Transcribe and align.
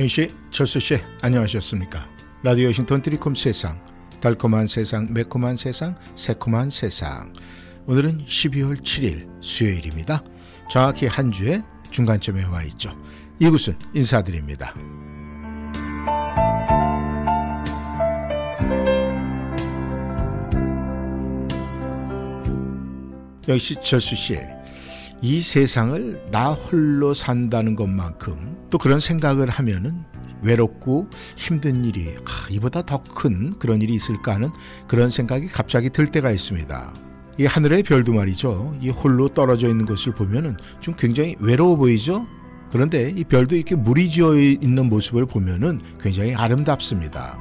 영씨, 0.00 0.30
철수 0.50 0.80
씨, 0.80 0.98
안녕하셨습니까? 1.20 2.08
라디오 2.42 2.68
워싱턴 2.68 3.02
트리콤 3.02 3.34
세상, 3.34 3.84
달콤한 4.22 4.66
세상, 4.66 5.12
매콤한 5.12 5.56
세상, 5.56 5.94
새콤한 6.14 6.70
세상. 6.70 7.34
오늘은 7.84 8.24
12월 8.24 8.80
7일 8.80 9.28
수요일입니다. 9.42 10.22
정확히 10.70 11.06
한 11.06 11.30
주의 11.30 11.62
중간점에 11.90 12.44
와 12.44 12.62
있죠. 12.62 12.98
이곳은 13.40 13.78
인사드립니다. 13.92 14.74
역시 23.46 23.76
철수 23.82 24.16
씨, 24.16 24.38
이 25.22 25.40
세상을 25.40 26.28
나 26.30 26.52
홀로 26.52 27.12
산다는 27.12 27.76
것만큼 27.76 28.56
또 28.70 28.78
그런 28.78 29.00
생각을 29.00 29.50
하면은 29.50 30.02
외롭고 30.42 31.08
힘든 31.36 31.84
일이 31.84 32.14
아, 32.24 32.46
이보다 32.50 32.82
더 32.82 33.02
큰 33.04 33.58
그런 33.58 33.82
일이 33.82 33.94
있을까 33.94 34.34
하는 34.34 34.50
그런 34.86 35.10
생각이 35.10 35.48
갑자기 35.48 35.90
들 35.90 36.06
때가 36.06 36.30
있습니다. 36.30 36.94
이 37.38 37.44
하늘의 37.44 37.82
별도 37.82 38.14
말이죠. 38.14 38.74
이 38.80 38.88
홀로 38.88 39.28
떨어져 39.28 39.68
있는 39.68 39.84
것을 39.84 40.14
보면은 40.14 40.56
좀 40.80 40.94
굉장히 40.96 41.36
외로워 41.38 41.76
보이죠. 41.76 42.26
그런데 42.72 43.10
이 43.10 43.24
별도 43.24 43.56
이렇게 43.56 43.74
물이 43.74 44.10
지어 44.10 44.36
있는 44.38 44.88
모습을 44.88 45.26
보면은 45.26 45.80
굉장히 46.00 46.34
아름답습니다. 46.34 47.38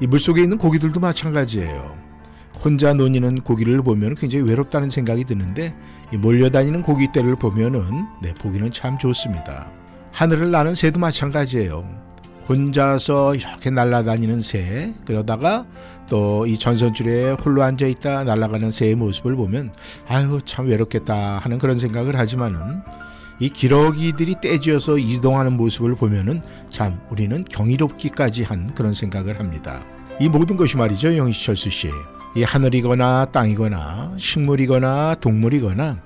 이 0.00 0.06
물속에 0.06 0.42
있는 0.42 0.58
고기들도 0.58 1.00
마찬가지예요. 1.00 1.96
혼자 2.64 2.94
노니는 2.94 3.36
고기를 3.42 3.82
보면 3.82 4.14
굉장히 4.14 4.44
외롭다는 4.44 4.88
생각이 4.90 5.24
드는데 5.24 5.74
몰려다니는 6.18 6.82
고기떼를 6.82 7.36
보면은 7.36 7.80
네, 8.22 8.32
보기는 8.34 8.70
참 8.70 8.98
좋습니다. 8.98 9.70
하늘을 10.12 10.50
나는 10.50 10.74
새도 10.74 11.00
마찬가지예요. 11.00 11.84
혼자서 12.48 13.34
이렇게 13.36 13.70
날아다니는 13.70 14.40
새, 14.40 14.92
그러다가 15.06 15.64
또 16.08 16.44
이 16.46 16.58
전선줄에 16.58 17.32
홀로 17.32 17.62
앉아 17.62 17.86
있다 17.86 18.24
날아가는 18.24 18.70
새의 18.70 18.96
모습을 18.96 19.34
보면 19.36 19.72
아유 20.08 20.40
참 20.44 20.66
외롭겠다 20.68 21.38
하는 21.38 21.58
그런 21.58 21.78
생각을 21.78 22.18
하지만은 22.18 22.82
이 23.40 23.48
기러기들이 23.48 24.36
떼지어서 24.42 24.98
이동하는 24.98 25.54
모습을 25.54 25.94
보면은 25.94 26.42
참 26.68 27.00
우리는 27.10 27.44
경이롭기까지 27.44 28.42
한 28.42 28.72
그런 28.74 28.92
생각을 28.92 29.38
합니다. 29.40 29.82
이 30.20 30.28
모든 30.28 30.56
것이 30.56 30.76
말이죠, 30.76 31.16
영희철수 31.16 31.70
씨. 31.70 31.90
이 32.34 32.42
하늘이거나 32.42 33.26
땅이거나 33.26 34.14
식물이거나 34.16 35.16
동물이거나 35.20 36.00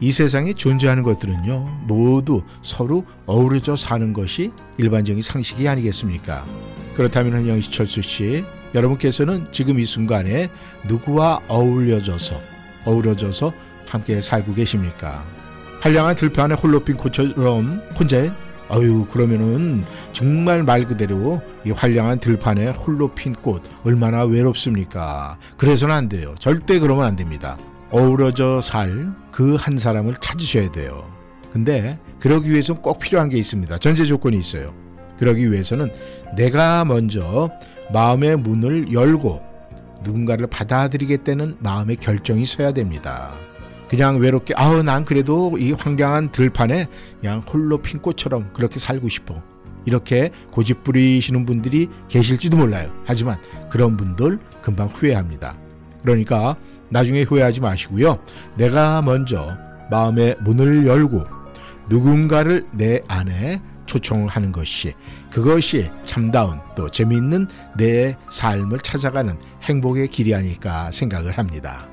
이 0.00 0.12
세상에 0.12 0.52
존재하는 0.52 1.02
것들은요 1.02 1.82
모두 1.86 2.42
서로 2.62 3.04
어우러져 3.26 3.76
사는 3.76 4.12
것이 4.12 4.52
일반적인 4.78 5.22
상식이 5.22 5.68
아니겠습니까? 5.68 6.46
그렇다면 6.94 7.48
영희철수 7.48 8.02
씨 8.02 8.44
여러분께서는 8.74 9.48
지금 9.52 9.78
이 9.78 9.84
순간에 9.84 10.48
누구와 10.86 11.40
어울려져서 11.48 12.40
어우러져서 12.84 13.52
함께 13.86 14.20
살고 14.20 14.54
계십니까? 14.54 15.24
한량한 15.80 16.16
들판에 16.16 16.54
홀로 16.54 16.80
핀 16.80 16.96
꽃처럼 16.96 17.82
혼자요? 17.98 18.34
아유 18.70 19.06
그러면은 19.10 19.84
정말 20.12 20.62
말 20.62 20.84
그대로 20.84 21.40
이 21.64 21.70
활량한 21.70 22.20
들판에 22.20 22.68
홀로 22.70 23.08
핀 23.14 23.34
꽃 23.34 23.62
얼마나 23.84 24.24
외롭습니까? 24.24 25.38
그래서는 25.56 25.94
안 25.94 26.08
돼요. 26.08 26.34
절대 26.38 26.78
그러면 26.78 27.04
안 27.04 27.16
됩니다. 27.16 27.56
어우러져 27.90 28.60
살 28.60 29.12
그 29.30 29.56
한 29.56 29.78
사람을 29.78 30.16
찾으셔야 30.20 30.70
돼요. 30.72 31.04
근데 31.52 31.98
그러기 32.20 32.50
위해서는 32.50 32.82
꼭 32.82 32.98
필요한 32.98 33.28
게 33.28 33.38
있습니다. 33.38 33.78
전제 33.78 34.04
조건이 34.04 34.36
있어요. 34.38 34.74
그러기 35.18 35.50
위해서는 35.50 35.90
내가 36.36 36.84
먼저 36.84 37.48
마음의 37.92 38.36
문을 38.38 38.92
열고 38.92 39.40
누군가를 40.04 40.46
받아들이겠다는 40.48 41.56
마음의 41.60 41.96
결정이 41.96 42.44
서야 42.46 42.72
됩니다. 42.72 43.32
그냥 43.88 44.18
외롭게 44.18 44.54
아우 44.56 44.82
난 44.82 45.04
그래도 45.04 45.56
이 45.58 45.72
황량한 45.72 46.32
들판에 46.32 46.86
그냥 47.20 47.40
홀로 47.40 47.78
핀 47.78 48.00
꽃처럼 48.00 48.52
그렇게 48.52 48.78
살고 48.78 49.08
싶어. 49.08 49.42
이렇게 49.84 50.30
고집 50.50 50.84
부리시는 50.84 51.46
분들이 51.46 51.88
계실지도 52.08 52.58
몰라요. 52.58 52.92
하지만 53.06 53.38
그런 53.70 53.96
분들 53.96 54.38
금방 54.60 54.88
후회합니다. 54.88 55.56
그러니까 56.02 56.56
나중에 56.90 57.22
후회하지 57.22 57.60
마시고요. 57.60 58.18
내가 58.56 59.02
먼저 59.02 59.56
마음의 59.90 60.36
문을 60.40 60.86
열고 60.86 61.24
누군가를 61.88 62.66
내 62.72 63.00
안에 63.08 63.60
초청하는 63.86 64.52
것이 64.52 64.92
그것이 65.30 65.90
참다운 66.04 66.60
또 66.76 66.90
재미있는 66.90 67.48
내 67.78 68.16
삶을 68.30 68.80
찾아가는 68.80 69.34
행복의 69.62 70.08
길이 70.08 70.34
아닐까 70.34 70.90
생각을 70.90 71.38
합니다. 71.38 71.88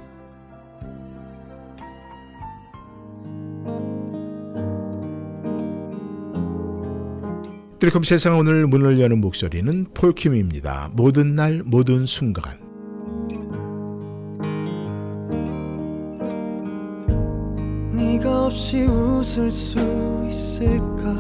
드리컴 7.77 8.03
세상 8.03 8.39
오늘 8.39 8.67
문을 8.67 9.01
여는 9.01 9.19
목소리는 9.19 9.87
폴킴입니다. 9.93 10.91
모든 10.93 11.35
날 11.35 11.61
모든 11.65 12.05
순간. 12.05 12.57
네가 17.91 18.45
없이 18.45 18.83
웃을 18.85 19.51
수 19.51 19.77
있을까? 20.29 21.13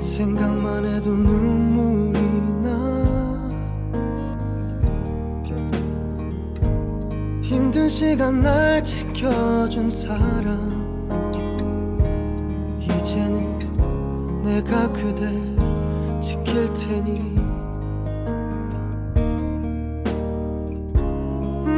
생각만 0.00 0.86
해도 0.86 1.10
눈물이 1.10 2.18
나. 2.62 2.70
힘든 7.42 7.90
시간 7.90 8.40
날 8.40 8.82
지켜준 8.82 9.90
사람 9.90 10.85
내가 14.46 14.86
그댈 14.92 15.28
지킬 16.20 16.72
테니. 16.72 17.34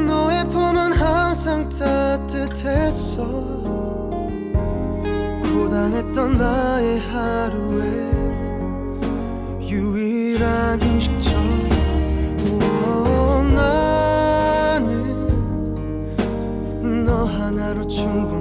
너의 0.06 0.44
품은 0.50 0.92
항상 0.92 1.66
따뜻했어. 1.70 3.24
고단했던 5.42 6.36
나의 6.36 7.00
하루에 7.00 7.87
유일한 9.62 10.78
휴식처럼 10.82 11.48
나는 13.54 14.84
너 17.06 17.25
하나로 17.25 17.87
충분 17.88 18.38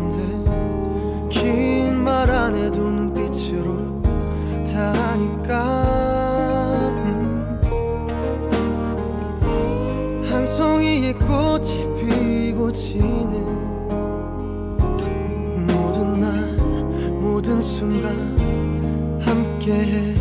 지는 12.77 13.43
모든 15.65 16.19
날 16.21 16.31
모든 17.19 17.59
순간 17.59 18.13
함께해. 19.19 20.13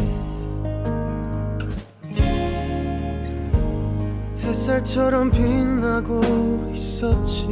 햇살처럼 4.40 5.30
빛나고 5.30 6.72
있었지 6.74 7.46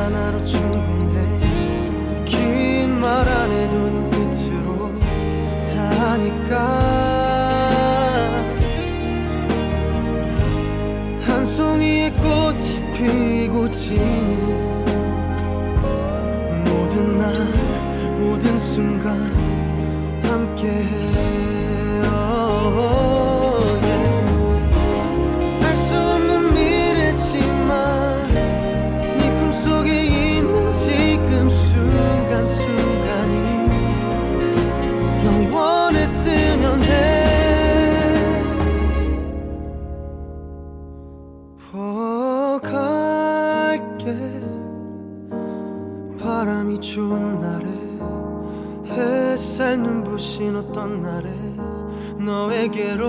하나로 0.00 0.42
충분해. 0.44 2.24
긴 2.24 2.98
말 3.00 3.28
안 3.28 3.50
해도 3.52 3.76
눈빛으로 3.76 4.90
다 5.72 6.12
하니까. 6.12 6.54
한 11.26 11.44
송이의 11.44 12.12
꽃이 12.14 12.92
피고 12.94 13.68
지는 13.70 14.30
모든 16.64 17.18
날 17.18 17.34
모든 18.18 18.58
순간 18.58 19.18
함께해 20.24 21.09
어떤 50.90 51.02
날에 51.02 51.30
너에게로 52.18 53.06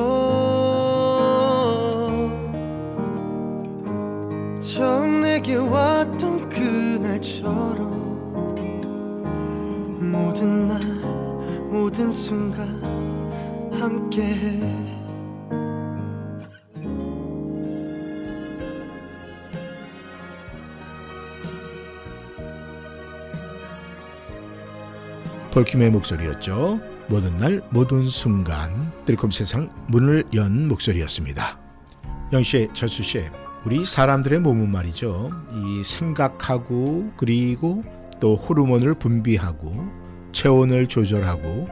처음 4.60 5.22
내게 5.22 5.56
왔던 5.56 6.50
그날처럼 6.50 7.90
모든 10.00 10.68
날 10.68 10.80
모든 11.72 12.12
순간 12.12 12.70
함께해 13.74 14.61
폴킴의 25.62 25.92
목소리였죠. 25.92 26.80
모든 27.08 27.38
날 27.38 27.62
모든 27.70 28.08
순간 28.08 28.92
드리콤 29.06 29.30
세상 29.30 29.70
문을 29.90 30.24
연 30.34 30.68
목소리였습니다. 30.68 31.60
영씨, 32.34 32.70
철수씨, 32.74 33.26
우리 33.64 33.86
사람들의 33.86 34.40
몸은 34.40 34.72
말이죠. 34.72 35.30
이 35.54 35.84
생각하고 35.84 37.12
그리고 37.16 37.84
또 38.20 38.36
호르몬을 38.36 38.96
분비하고 38.96 39.88
체온을 40.32 40.88
조절하고 40.88 41.68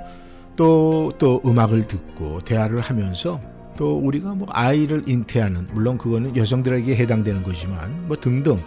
또또 0.55 1.41
음악을 1.43 1.87
듣고 1.87 2.41
대화를 2.41 2.81
하면서 2.81 3.41
또 3.75 3.97
우리가 3.97 4.35
뭐 4.35 4.47
아이를 4.51 5.03
잉태하는 5.07 5.69
물론 5.73 5.97
그거는 5.97 6.35
여성들에게 6.35 6.95
해당되는 6.95 7.41
거지만 7.41 8.07
뭐 8.07 8.17
등등 8.17 8.61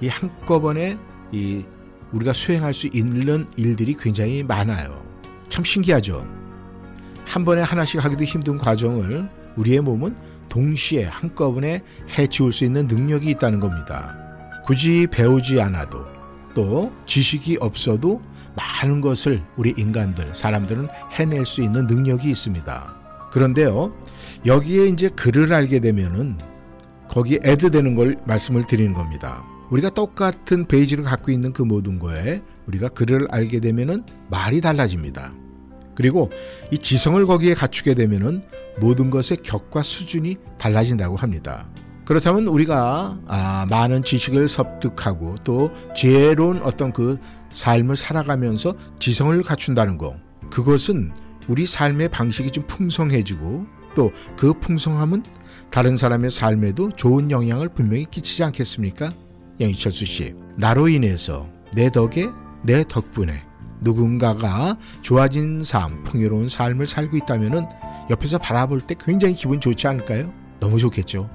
이 0.00 0.06
한꺼번에 0.06 0.96
이 1.32 1.64
우리가 2.12 2.32
수행할 2.32 2.74
수 2.74 2.88
있는 2.92 3.46
일들이 3.56 3.94
굉장히 3.94 4.42
많아요. 4.42 5.02
참 5.48 5.64
신기하죠. 5.64 6.26
한 7.24 7.44
번에 7.44 7.60
하나씩 7.60 8.02
하기도 8.02 8.24
힘든 8.24 8.56
과정을 8.56 9.28
우리의 9.56 9.80
몸은 9.80 10.16
동시에 10.48 11.04
한꺼번에 11.04 11.82
해치울 12.18 12.52
수 12.52 12.64
있는 12.64 12.86
능력이 12.86 13.30
있다는 13.30 13.60
겁니다. 13.60 14.16
굳이 14.64 15.06
배우지 15.10 15.60
않아도 15.60 16.04
또 16.54 16.92
지식이 17.06 17.58
없어도 17.60 18.22
많은 18.56 19.00
것을 19.00 19.42
우리 19.56 19.74
인간들, 19.76 20.34
사람들은 20.34 20.88
해낼 21.12 21.44
수 21.44 21.62
있는 21.62 21.86
능력이 21.86 22.28
있습니다. 22.30 22.94
그런데요, 23.30 23.94
여기에 24.46 24.86
이제 24.86 25.08
글을 25.10 25.52
알게 25.52 25.80
되면은 25.80 26.38
거기에 27.08 27.40
애드되는 27.44 27.94
걸 27.94 28.16
말씀을 28.26 28.66
드리는 28.66 28.94
겁니다. 28.94 29.44
우리가 29.70 29.90
똑같은 29.90 30.66
베이지를 30.66 31.04
갖고 31.04 31.30
있는 31.30 31.52
그 31.52 31.62
모든 31.62 31.98
거에 31.98 32.42
우리가 32.66 32.88
글을 32.88 33.28
알게 33.30 33.60
되면은 33.60 34.04
말이 34.30 34.60
달라집니다. 34.60 35.32
그리고 35.94 36.30
이 36.70 36.78
지성을 36.78 37.24
거기에 37.26 37.54
갖추게 37.54 37.94
되면은 37.94 38.42
모든 38.80 39.10
것의 39.10 39.38
격과 39.42 39.82
수준이 39.82 40.36
달라진다고 40.58 41.16
합니다. 41.16 41.68
그렇다면 42.04 42.46
우리가 42.46 43.18
아, 43.26 43.66
많은 43.68 44.02
지식을 44.02 44.48
습득하고 44.48 45.34
또 45.44 45.70
지혜로운 45.94 46.62
어떤 46.62 46.92
그 46.92 47.18
삶을 47.50 47.96
살아가면서 47.96 48.74
지성을 48.98 49.42
갖춘다는 49.42 49.98
거 49.98 50.16
그것은 50.50 51.12
우리 51.48 51.66
삶의 51.66 52.08
방식이 52.10 52.50
좀 52.50 52.66
풍성해지고 52.66 53.66
또 53.94 54.12
그 54.36 54.52
풍성함은 54.54 55.24
다른 55.70 55.96
사람의 55.96 56.30
삶에도 56.30 56.90
좋은 56.92 57.30
영향을 57.30 57.68
분명히 57.68 58.04
끼치지 58.04 58.44
않겠습니까? 58.44 59.10
영희철수 59.60 60.04
씨, 60.04 60.34
나로 60.56 60.88
인해서 60.88 61.48
내 61.74 61.90
덕에 61.90 62.28
내 62.62 62.84
덕분에 62.84 63.42
누군가가 63.80 64.76
좋아진 65.02 65.62
삶, 65.62 66.02
풍요로운 66.04 66.48
삶을 66.48 66.86
살고 66.86 67.16
있다면은 67.18 67.66
옆에서 68.10 68.38
바라볼 68.38 68.80
때 68.80 68.94
굉장히 68.98 69.34
기분 69.34 69.60
좋지 69.60 69.86
않을까요? 69.86 70.32
너무 70.60 70.78
좋겠죠. 70.78 71.30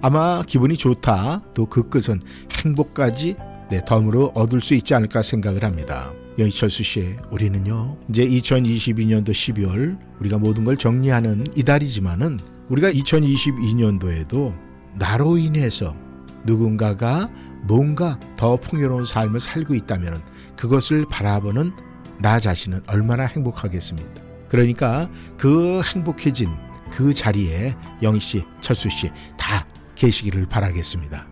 아마 0.00 0.42
기분이 0.46 0.76
좋다. 0.76 1.42
또 1.54 1.66
그 1.66 1.88
끝은 1.88 2.20
행복까지 2.52 3.36
내 3.70 3.84
덤으로 3.84 4.32
얻을 4.34 4.60
수 4.60 4.74
있지 4.74 4.94
않을까 4.94 5.22
생각을 5.22 5.64
합니다. 5.64 6.12
영희철수 6.38 6.84
씨, 6.84 7.16
우리는요, 7.30 7.96
이제 8.08 8.26
2022년도 8.26 9.30
12월 9.30 9.98
우리가 10.20 10.38
모든 10.38 10.64
걸 10.64 10.76
정리하는 10.76 11.44
이달이지만은 11.56 12.38
우리가 12.68 12.92
2022년도에도 12.92 14.54
나로 14.94 15.36
인해서 15.36 15.96
누군가가 16.44 17.28
뭔가 17.68 18.18
더 18.36 18.56
풍요로운 18.56 19.04
삶을 19.04 19.40
살고 19.40 19.74
있다면 19.74 20.22
그것을 20.56 21.04
바라보는 21.08 21.72
나 22.18 22.40
자신은 22.40 22.82
얼마나 22.88 23.24
행복하겠습니까? 23.24 24.22
그러니까 24.48 25.08
그 25.36 25.82
행복해진 25.82 26.48
그 26.90 27.12
자리에 27.12 27.76
영희 28.02 28.18
씨, 28.18 28.44
철수 28.60 28.88
씨 28.88 29.12
다 29.36 29.66
계시기를 29.94 30.46
바라겠습니다. 30.46 31.26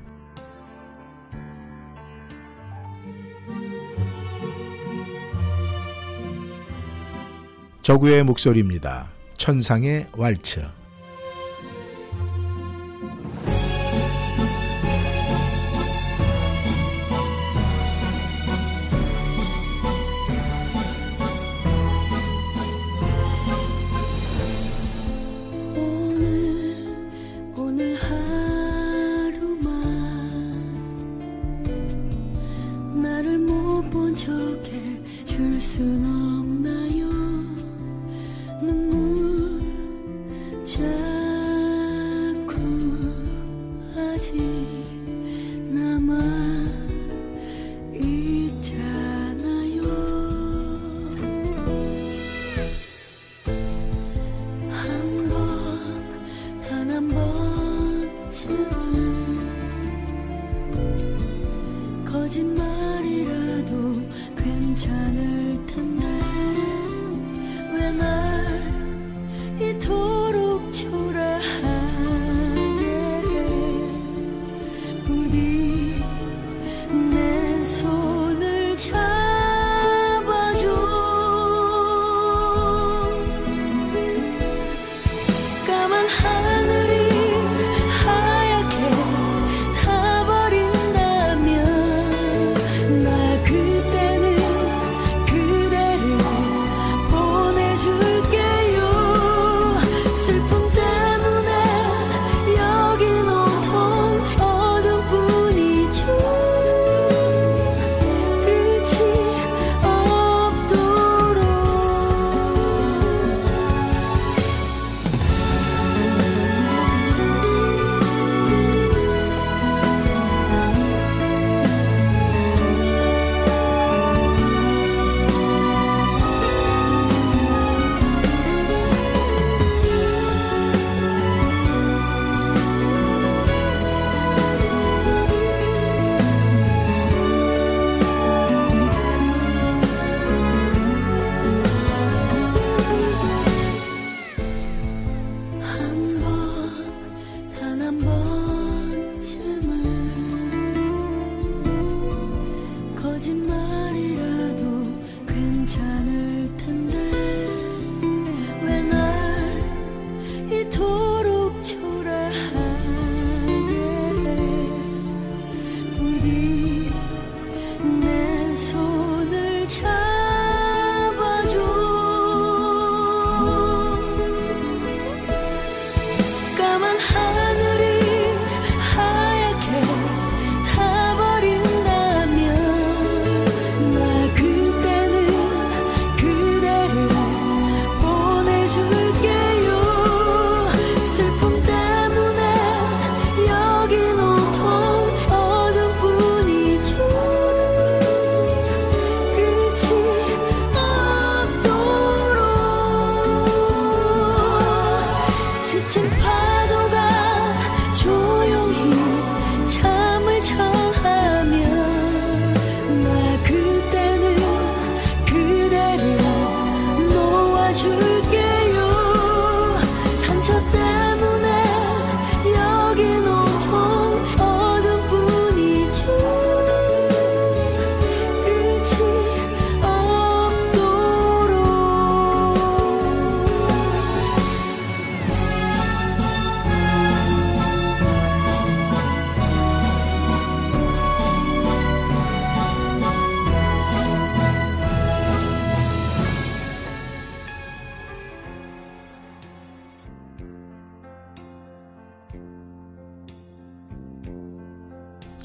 저구의 7.83 8.25
목소리입니다. 8.25 9.09
천상의 9.37 10.09
왈츠. 10.13 10.67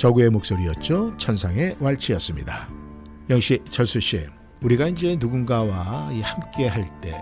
저구의 0.01 0.31
목소리였죠. 0.31 1.15
천상의 1.19 1.75
왈츠였습니다. 1.79 2.67
영씨, 3.29 3.59
철수씨, 3.69 4.25
우리가 4.63 4.87
이제 4.87 5.15
누군가와 5.19 6.09
함께 6.23 6.65
할 6.65 6.85
때, 7.01 7.15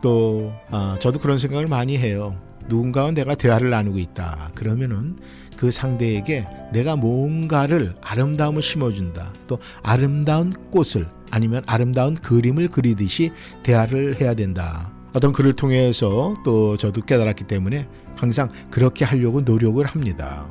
또, 0.00 0.50
아, 0.70 0.96
저도 1.02 1.18
그런 1.18 1.36
생각을 1.36 1.66
많이 1.66 1.98
해요. 1.98 2.40
누군가와 2.66 3.10
내가 3.10 3.34
대화를 3.34 3.68
나누고 3.68 3.98
있다. 3.98 4.52
그러면은 4.54 5.18
그 5.54 5.70
상대에게 5.70 6.46
내가 6.72 6.96
뭔가를 6.96 7.94
아름다움을 8.00 8.62
심어준다. 8.62 9.34
또 9.46 9.58
아름다운 9.82 10.50
꽃을 10.70 11.06
아니면 11.30 11.62
아름다운 11.66 12.14
그림을 12.14 12.68
그리듯이 12.68 13.32
대화를 13.62 14.18
해야 14.18 14.32
된다. 14.32 14.94
어떤 15.12 15.30
글을 15.30 15.52
통해서 15.52 16.34
또 16.42 16.78
저도 16.78 17.02
깨달았기 17.02 17.44
때문에 17.44 17.86
항상 18.16 18.48
그렇게 18.70 19.04
하려고 19.04 19.42
노력을 19.42 19.84
합니다. 19.84 20.48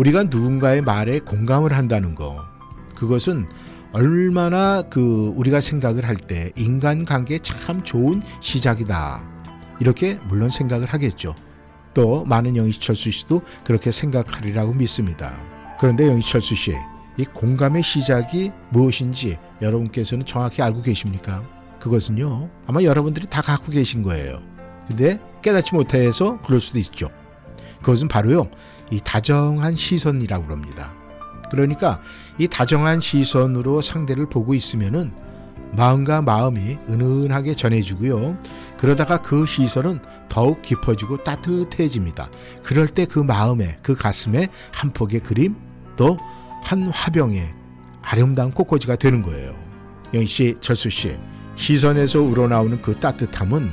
우리가 0.00 0.22
누군가의 0.22 0.80
말에 0.80 1.18
공감을 1.18 1.74
한다는 1.74 2.14
거, 2.14 2.42
그것은 2.96 3.46
얼마나 3.92 4.80
그 4.80 5.30
우리가 5.36 5.60
생각을 5.60 6.08
할 6.08 6.16
때 6.16 6.52
인간관계 6.56 7.40
참 7.40 7.82
좋은 7.82 8.22
시작이다. 8.40 9.22
이렇게 9.78 10.18
물론 10.26 10.48
생각을 10.48 10.86
하겠죠. 10.86 11.34
또 11.92 12.24
많은 12.24 12.56
영희철수 12.56 13.10
씨도 13.10 13.42
그렇게 13.62 13.90
생각하리라고 13.90 14.72
믿습니다. 14.72 15.34
그런데 15.78 16.08
영희철수 16.08 16.54
씨, 16.54 16.74
이 17.18 17.24
공감의 17.26 17.82
시작이 17.82 18.52
무엇인지 18.70 19.36
여러분께서는 19.60 20.24
정확히 20.24 20.62
알고 20.62 20.80
계십니까? 20.80 21.42
그것은요, 21.78 22.48
아마 22.66 22.82
여러분들이 22.82 23.26
다 23.26 23.42
갖고 23.42 23.70
계신 23.70 24.02
거예요. 24.02 24.40
근데 24.88 25.20
깨닫지 25.42 25.74
못해서 25.74 26.38
그럴 26.40 26.58
수도 26.58 26.78
있죠. 26.78 27.10
그것은 27.82 28.08
바로요, 28.08 28.48
이 28.90 29.00
다정한 29.00 29.74
시선이라고 29.74 30.52
합니다. 30.52 30.92
그러니까 31.50 32.00
이 32.38 32.46
다정한 32.48 33.00
시선으로 33.00 33.82
상대를 33.82 34.28
보고 34.28 34.54
있으면은 34.54 35.12
마음과 35.72 36.22
마음이 36.22 36.78
은은하게 36.88 37.54
전해지고요. 37.54 38.36
그러다가 38.76 39.22
그 39.22 39.46
시선은 39.46 40.00
더욱 40.28 40.62
깊어지고 40.62 41.22
따뜻해집니다. 41.22 42.30
그럴 42.62 42.88
때 42.88 43.04
그 43.04 43.20
마음에, 43.20 43.76
그 43.82 43.94
가슴에 43.94 44.48
한 44.72 44.92
폭의 44.92 45.20
그림, 45.20 45.56
또 45.96 46.16
한 46.62 46.88
화병의 46.88 47.54
아름다운 48.02 48.50
꽃꽂이가 48.52 48.96
되는 48.96 49.22
거예요. 49.22 49.54
영희 50.14 50.26
씨, 50.26 50.56
철수 50.60 50.90
씨, 50.90 51.16
시선에서 51.56 52.20
우러나오는 52.22 52.80
그 52.80 52.98
따뜻함은 52.98 53.70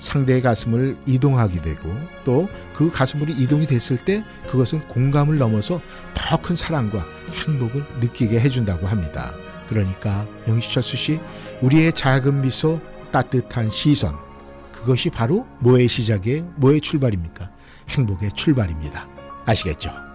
상대의 0.00 0.42
가슴을 0.42 0.96
이동하게 1.06 1.60
되고 1.62 1.94
또 2.24 2.48
그 2.74 2.90
가슴으로 2.90 3.32
이동이 3.32 3.66
됐을 3.66 3.98
때 3.98 4.24
그것은 4.48 4.80
공감을 4.88 5.36
넘어서 5.38 5.80
더 6.14 6.36
큰 6.40 6.56
사랑과 6.56 7.04
행복을 7.46 7.84
느끼게 8.00 8.40
해준다고 8.40 8.86
합니다. 8.86 9.34
그러니까 9.68 10.26
영희철수 10.48 10.96
씨, 10.96 11.20
우리의 11.60 11.92
작은 11.92 12.40
미소, 12.40 12.80
따뜻한 13.12 13.68
시선, 13.70 14.16
그것이 14.72 15.10
바로 15.10 15.46
뭐의 15.60 15.86
시작이에요? 15.88 16.44
뭐의 16.56 16.80
출발입니까? 16.80 17.50
행복의 17.90 18.32
출발입니다. 18.32 19.06
아시겠죠? 19.44 20.09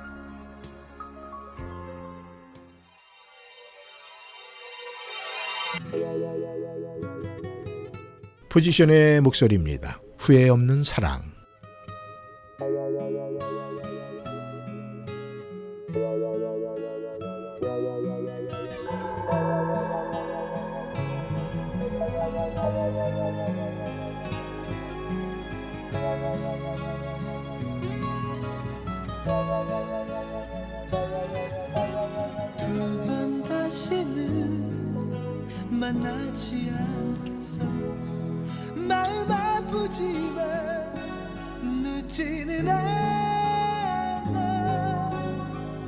포지션의 8.55 9.19
목소리입니다. 9.19 10.00
후회 10.17 10.47
없는 10.47 10.81
사랑. 10.81 11.35
늦지는 42.17 42.69
않아 42.69 44.39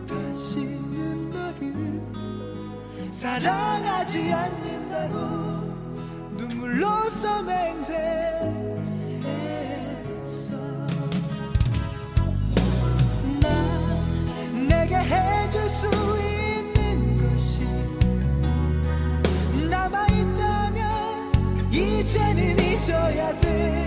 다시는 0.05 1.31
너를 1.31 2.01
사랑하지 3.13 4.33
않는다고 4.33 5.15
눈물로써 6.35 7.43
맹세했어. 7.43 8.17
나 13.39 13.47
내게 14.67 14.97
해줄 14.97 15.65
수 15.65 15.87
있는 16.19 17.21
것이 17.21 17.61
남아있다면 19.69 21.71
이제는 21.71 22.59
잊어야 22.59 23.37
돼 23.37 23.86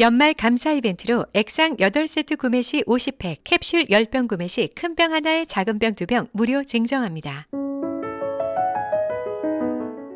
연말 0.00 0.32
감사 0.32 0.72
이벤트로 0.72 1.26
액상 1.34 1.76
8세트 1.76 2.38
구매 2.38 2.62
시 2.62 2.82
50팩, 2.84 3.36
캡슐 3.44 3.84
10병 3.88 4.28
구매 4.28 4.46
시 4.46 4.66
큰 4.74 4.94
병 4.94 5.12
하나에 5.12 5.44
작은 5.44 5.78
병 5.78 5.92
2병 5.92 6.28
무료 6.32 6.62
증정합니다. 6.64 7.48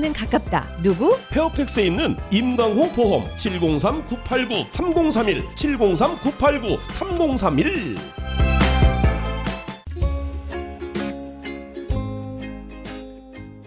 는 0.00 0.12
가깝다. 0.14 0.66
누구? 0.82 1.14
페어팩스에 1.28 1.88
있는 1.88 2.16
임강호 2.30 2.92
보험 2.92 3.24
703-989-3031 3.36 5.44
703-989-3031 5.54 7.98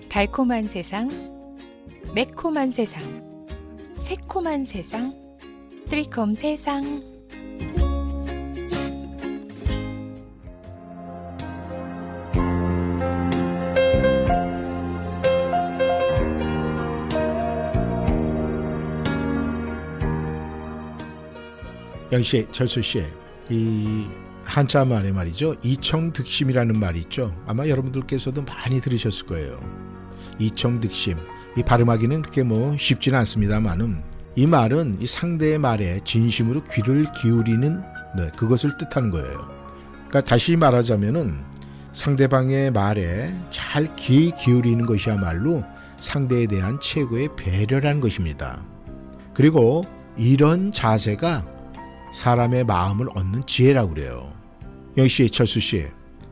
달콤한 0.10 0.66
세상, 0.68 1.08
매콤한 2.16 2.72
세상, 2.72 3.04
새콤한 4.00 4.64
세상, 4.64 5.14
트리콤 5.88 6.34
세상. 6.34 7.13
영씨, 22.14 22.48
철수 22.52 22.82
씨, 22.84 23.04
이 23.50 24.06
한자 24.46 24.86
말에 24.86 25.12
말이죠. 25.12 25.56
이청득심이라는 25.64 26.80
말이 26.80 27.00
있죠. 27.00 27.36
아마 27.48 27.68
여러분들께서도 27.68 28.44
많이 28.44 28.80
들으셨을 28.80 29.26
거예요. 29.26 29.60
이청득심. 30.38 31.18
이 31.58 31.64
발음하기는 31.64 32.22
그렇게 32.22 32.44
뭐 32.44 32.78
쉽지는 32.78 33.18
않습니다만은 33.20 34.04
이 34.36 34.46
말은 34.46 34.96
이 35.00 35.08
상대의 35.08 35.58
말에 35.58 36.02
진심으로 36.04 36.64
귀를 36.66 37.08
기울이는 37.20 37.82
네, 38.16 38.30
그것을 38.36 38.78
뜻하는 38.78 39.10
거예요. 39.10 39.48
그러니까 40.08 40.22
다시 40.22 40.56
말하자면은 40.56 41.44
상대방의 41.94 42.72
말에 42.72 43.34
잘 43.50 43.96
귀 43.96 44.32
기울이는 44.32 44.86
것이야말로 44.86 45.64
상대에 46.00 46.46
대한 46.46 46.80
최고의 46.80 47.30
배려라는 47.36 48.02
것입니다. 48.02 48.64
그리고 49.34 49.84
이런 50.16 50.72
자세가 50.72 51.53
사람의 52.14 52.64
마음을 52.64 53.08
얻는 53.16 53.42
지혜라고 53.46 53.96
그래요. 53.96 54.32
영희 54.98 55.10
씨, 55.10 55.30
철수 55.30 55.60
씨, 55.60 55.88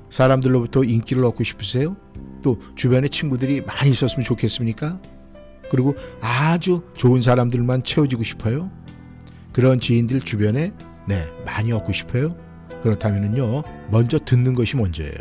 사람들로부터 0.10 0.84
인기를 0.84 1.26
얻고 1.26 1.44
싶으세요? 1.44 1.98
또 2.44 2.60
주변에 2.76 3.08
친구들이 3.08 3.62
많이 3.62 3.90
있었으면 3.90 4.24
좋겠습니까? 4.24 5.02
그리고 5.70 5.96
아주 6.22 6.84
좋은 6.96 7.22
사람들만 7.22 7.84
채워지고 7.84 8.24
싶어요? 8.24 8.70
그런 9.54 9.80
지인들 9.80 10.22
주변에 10.22 10.74
네 11.08 11.28
많이 11.46 11.72
얻고 11.72 11.94
싶어요? 11.94 12.36
그렇다면요 12.84 13.64
먼저 13.90 14.20
듣는 14.20 14.54
것이 14.54 14.76
먼저예요. 14.76 15.14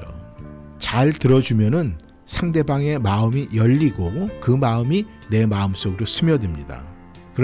잘 0.79 1.13
들어주면은 1.13 1.99
상대방의 2.27 2.99
마음이 3.01 3.49
열리고 3.55 4.29
그 4.41 4.51
마음이 4.51 5.05
내 5.31 5.47
마음 5.47 5.75
속으로 5.75 6.07
스며듭니다. 6.07 6.90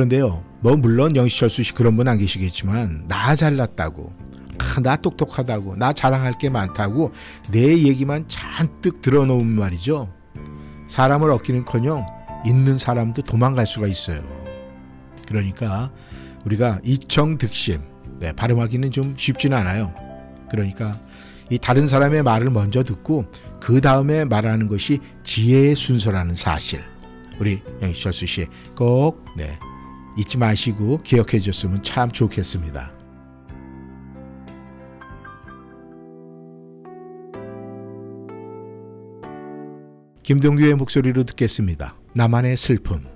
그런데요, 0.00 0.44
뭐 0.60 0.76
물론 0.76 1.16
영시철수 1.16 1.62
씨 1.62 1.72
그런 1.72 1.96
분 1.96 2.06
안 2.06 2.18
계시겠지만 2.18 3.08
나 3.08 3.34
잘났다고, 3.34 4.12
아, 4.58 4.80
나 4.82 4.94
똑똑하다고, 4.96 5.76
나 5.76 5.94
자랑할 5.94 6.36
게 6.36 6.50
많다고 6.50 7.12
내 7.50 7.62
얘기만 7.78 8.28
잔뜩 8.28 9.00
들어놓으면 9.00 9.46
말이죠. 9.58 10.12
사람을 10.86 11.30
얻기는커녕 11.30 12.04
있는 12.44 12.76
사람도 12.76 13.22
도망갈 13.22 13.66
수가 13.66 13.86
있어요. 13.86 14.22
그러니까 15.26 15.90
우리가 16.44 16.78
이청득심 16.84 17.80
네, 18.20 18.32
발음하기는 18.32 18.90
좀 18.90 19.14
쉽지는 19.16 19.56
않아요. 19.56 19.94
그러니까 20.50 21.00
이 21.48 21.56
다른 21.58 21.86
사람의 21.86 22.22
말을 22.22 22.50
먼저 22.50 22.84
듣고 22.84 23.24
그 23.60 23.80
다음에 23.80 24.26
말하는 24.26 24.68
것이 24.68 25.00
지혜의 25.24 25.74
순서라는 25.74 26.34
사실. 26.34 26.84
우리 27.40 27.62
영희철수 27.80 28.26
씨 28.26 28.46
꼭 28.76 29.24
네, 29.36 29.58
잊지 30.16 30.38
마시고 30.38 31.02
기억해 31.02 31.38
줬으면 31.40 31.82
참 31.82 32.10
좋겠습니다. 32.10 32.92
김동규의 40.22 40.74
목소리로 40.74 41.22
듣겠습니다. 41.24 41.94
나만의 42.14 42.56
슬픔. 42.56 43.15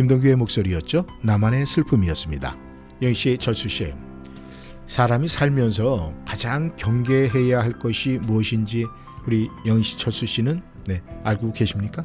김동규의 0.00 0.36
목소리였죠. 0.36 1.04
나만의 1.22 1.66
슬픔이었습니다. 1.66 2.56
영희 3.02 3.12
씨, 3.12 3.36
철수 3.36 3.68
씨. 3.68 3.92
사람이 4.86 5.28
살면서 5.28 6.14
가장 6.26 6.74
경계해야 6.76 7.60
할 7.60 7.78
것이 7.78 8.18
무엇인지 8.22 8.86
우리 9.26 9.50
영희 9.66 9.82
씨, 9.82 9.98
철수 9.98 10.24
씨는 10.24 10.62
네, 10.86 11.02
알고 11.22 11.52
계십니까? 11.52 12.02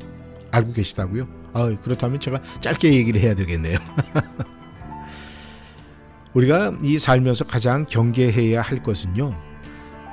알고 0.51 0.73
계시다고요? 0.73 1.25
아, 1.53 1.73
그렇다면 1.83 2.19
제가 2.19 2.41
짧게 2.59 2.91
얘기를 2.91 3.21
해야 3.21 3.33
되겠네요. 3.33 3.77
우리가 6.33 6.75
이 6.83 6.99
살면서 6.99 7.45
가장 7.45 7.85
경계해야 7.85 8.61
할 8.61 8.83
것은요. 8.83 9.33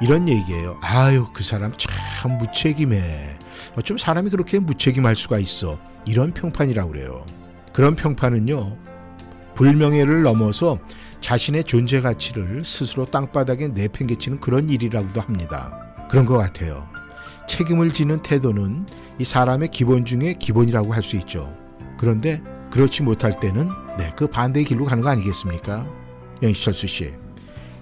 이런 0.01 0.29
얘기예요. 0.29 0.79
아유, 0.83 1.27
그 1.33 1.43
사람 1.43 1.73
참 1.77 2.39
무책임해. 2.39 3.39
어쩜 3.75 3.99
사람이 3.99 4.31
그렇게 4.31 4.61
무책임할 4.61 5.17
수가 5.17 5.41
있어. 5.41 5.81
이런 6.07 6.33
평판이라고 6.33 6.93
그래요. 6.93 7.27
그런 7.73 7.95
평판은요. 7.95 8.77
불명예를 9.55 10.23
넘어서 10.23 10.79
자신의 11.21 11.65
존재 11.65 12.01
가치를 12.01 12.65
스스로 12.65 13.05
땅바닥에 13.05 13.69
내팽개치는 13.69 14.41
그런 14.41 14.69
일이라고도 14.71 15.21
합니다. 15.21 15.79
그런 16.11 16.25
것 16.25 16.37
같아요. 16.37 16.89
책임을 17.49 17.93
지는 17.93 18.21
태도는 18.23 18.87
이 19.19 19.25
사람의 19.25 19.69
기본 19.69 20.05
중에 20.05 20.35
기본이라고 20.35 20.93
할 20.93 21.03
수 21.03 21.17
있죠. 21.17 21.55
그런데 21.99 22.43
그렇지 22.71 23.03
못할 23.03 23.39
때는 23.39 23.69
네, 23.99 24.13
그 24.17 24.27
반대의 24.27 24.65
길로 24.65 24.85
가는 24.85 25.03
거 25.03 25.11
아니겠습니까? 25.11 25.87
영희철수 26.43 26.87
씨. 26.87 27.13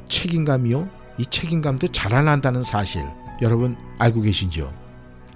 책임감이요? 0.09 0.88
이 1.18 1.26
책임감도 1.26 1.88
자라난다는 1.88 2.62
사실 2.62 3.05
여러분 3.42 3.76
알고 3.98 4.22
계신지요? 4.22 4.72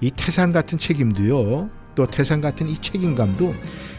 이 0.01 0.11
태산 0.11 0.53
같은 0.53 0.77
책임도요. 0.77 1.71
또 1.95 2.07
태산 2.07 2.40
같은 2.40 2.69
이 2.69 2.75
책임감도 2.75 3.55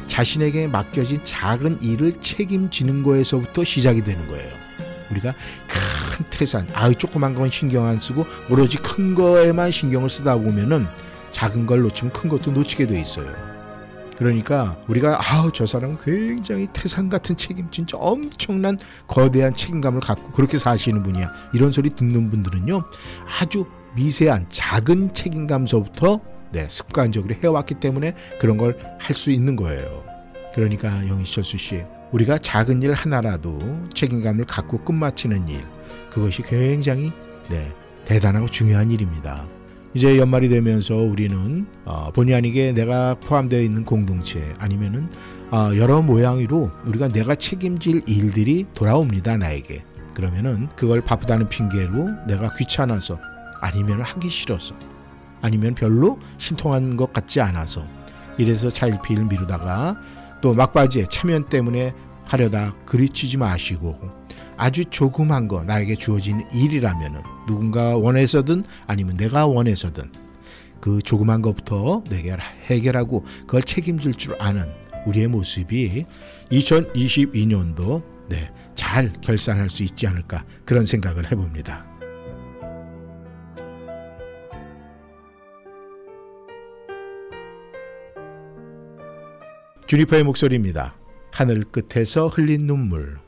자신에게 0.07 0.67
맡겨진 0.67 1.19
작은 1.23 1.81
일을 1.81 2.19
책임지는 2.21 3.03
거에서부터 3.03 3.63
시작이 3.63 4.03
되는 4.03 4.27
거예요. 4.27 4.51
우리가 5.11 5.33
큰 5.67 6.25
태산, 6.29 6.67
아유 6.73 6.95
조그만 6.95 7.35
건 7.35 7.49
신경 7.49 7.85
안 7.85 7.99
쓰고 7.99 8.25
오로지 8.49 8.77
큰 8.77 9.13
거에만 9.15 9.71
신경을 9.71 10.09
쓰다 10.09 10.35
보면은 10.35 10.87
작은 11.31 11.65
걸 11.65 11.81
놓치면 11.81 12.13
큰 12.13 12.29
것도 12.29 12.51
놓치게 12.51 12.87
돼 12.87 12.99
있어요. 12.99 13.31
그러니까 14.17 14.77
우리가 14.87 15.19
아우 15.21 15.51
저 15.51 15.65
사람은 15.65 15.97
굉장히 16.01 16.67
태산 16.71 17.09
같은 17.09 17.35
책임, 17.35 17.69
진짜 17.69 17.97
엄청난 17.97 18.77
거대한 19.07 19.53
책임감을 19.53 19.99
갖고 19.99 20.31
그렇게 20.31 20.57
사시는 20.57 21.03
분이야. 21.03 21.31
이런 21.53 21.71
소리 21.71 21.89
듣는 21.89 22.29
분들은요 22.29 22.83
아주 23.39 23.65
미세한 23.95 24.45
작은 24.49 25.13
책임감서부터 25.13 26.34
네, 26.55 26.67
습관적으로 26.69 27.35
해왔기 27.35 27.75
때문에 27.75 28.13
그런 28.39 28.55
걸 28.55 28.77
할 28.97 29.13
수 29.15 29.29
있는 29.29 29.57
거예요. 29.57 30.03
그러니까 30.53 31.05
영희철수 31.07 31.57
씨, 31.57 31.83
우리가 32.13 32.37
작은 32.37 32.81
일 32.81 32.93
하나라도 32.93 33.59
책임감을 33.93 34.45
갖고 34.45 34.77
끝마치는 34.85 35.49
일, 35.49 35.61
그것이 36.09 36.41
굉장히 36.43 37.11
네, 37.49 37.73
대단하고 38.05 38.47
중요한 38.47 38.89
일입니다. 38.89 39.45
이제 39.93 40.17
연말이 40.17 40.47
되면서 40.49 40.95
우리는 40.95 41.67
어, 41.83 42.09
본의 42.13 42.35
아니게 42.35 42.71
내가 42.71 43.15
포함되어 43.15 43.59
있는 43.61 43.83
공동체 43.83 44.55
아니면은 44.59 45.09
어, 45.51 45.71
여러 45.75 46.01
모양으로 46.01 46.71
우리가 46.85 47.09
내가 47.09 47.35
책임질 47.35 48.03
일들이 48.07 48.65
돌아옵니다 48.73 49.37
나에게. 49.37 49.83
그러면은 50.13 50.69
그걸 50.77 51.01
바쁘다는 51.01 51.49
핑계로 51.49 52.25
내가 52.27 52.53
귀찮아서 52.55 53.19
아니면 53.61 54.01
하기 54.01 54.29
싫어서 54.29 54.73
아니면 55.45 55.75
별로 55.75 56.17
신통한 56.39 56.97
것 56.97 57.13
같지 57.13 57.39
않아서 57.39 57.85
이래서 58.39 58.69
차일피일 58.69 59.25
미루다가 59.25 59.95
또 60.41 60.55
막바지에 60.55 61.05
체면 61.05 61.49
때문에 61.49 61.93
하려다 62.23 62.73
그리치지 62.85 63.37
마시고 63.37 63.95
아주 64.57 64.85
조그만 64.85 65.47
거 65.47 65.63
나에게 65.63 65.95
주어진 65.97 66.43
일이라면은 66.51 67.21
누군가 67.47 67.95
원해서든 67.95 68.63
아니면 68.87 69.17
내가 69.17 69.45
원해서든 69.45 70.11
그 70.81 70.99
조그만 71.03 71.43
것부터 71.43 72.03
내게 72.09 72.35
해결하고 72.65 73.23
그걸 73.41 73.61
책임질 73.61 74.15
줄 74.15 74.35
아는 74.41 74.65
우리의 75.05 75.27
모습이 75.27 76.05
2022년도 76.51 78.03
네, 78.29 78.51
잘 78.73 79.13
결산할 79.21 79.69
수 79.69 79.83
있지 79.83 80.07
않을까 80.07 80.43
그런 80.65 80.85
생각을 80.85 81.31
해봅니다. 81.31 81.94
주니퍼의 89.87 90.23
목소리입니다. 90.23 90.95
하늘 91.31 91.63
끝에서 91.63 92.27
흘린 92.27 92.65
눈물. 92.65 93.24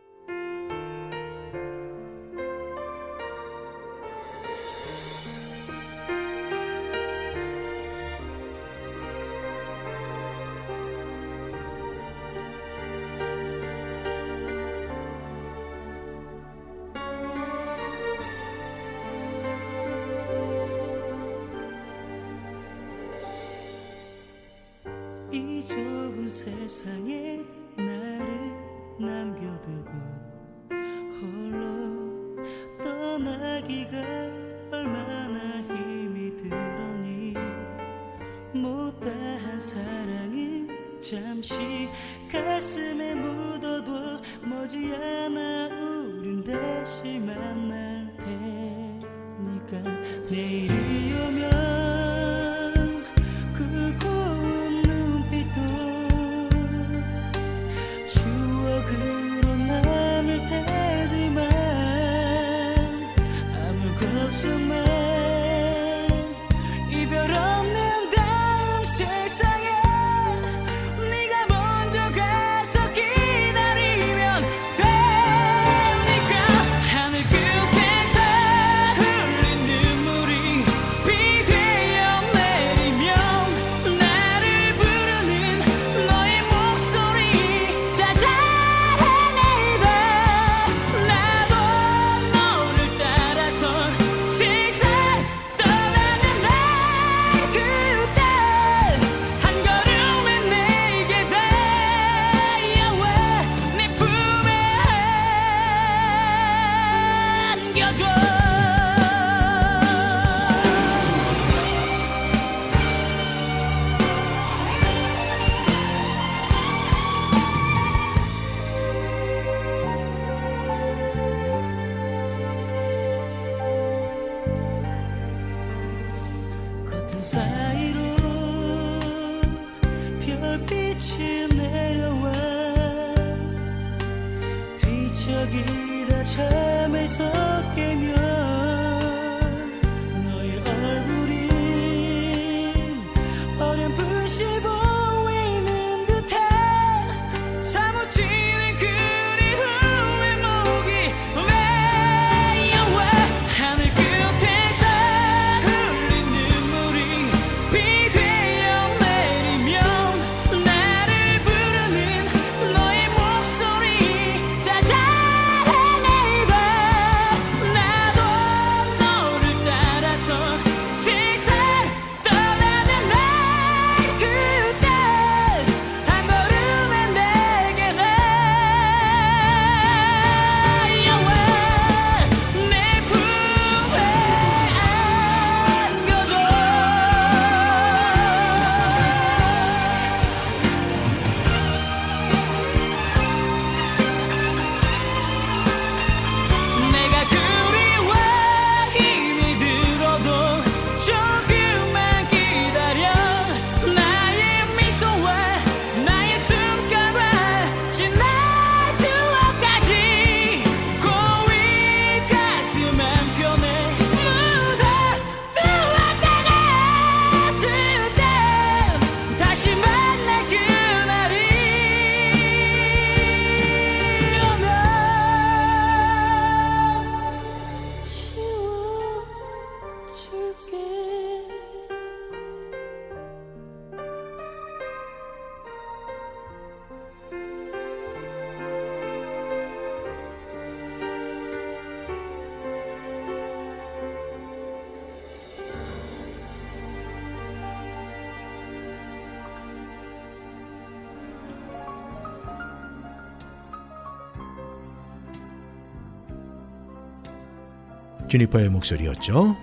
주니퍼의 258.28 258.70
목소리였죠. 258.70 259.56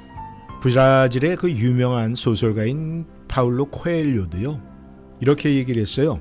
브라질의 0.60 1.36
그 1.36 1.50
유명한 1.50 2.14
소설가인 2.14 3.06
파울로 3.28 3.66
코엘료도요. 3.66 4.60
이렇게 5.20 5.54
얘기를 5.54 5.80
했어요. 5.80 6.20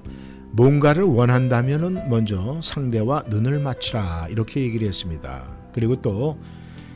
뭔가를 0.52 1.04
원한다면은 1.04 2.10
먼저 2.10 2.60
상대와 2.62 3.24
눈을 3.28 3.60
맞추라 3.60 4.28
이렇게 4.30 4.62
얘기를 4.62 4.88
했습니다. 4.88 5.46
그리고 5.74 6.02
또 6.02 6.40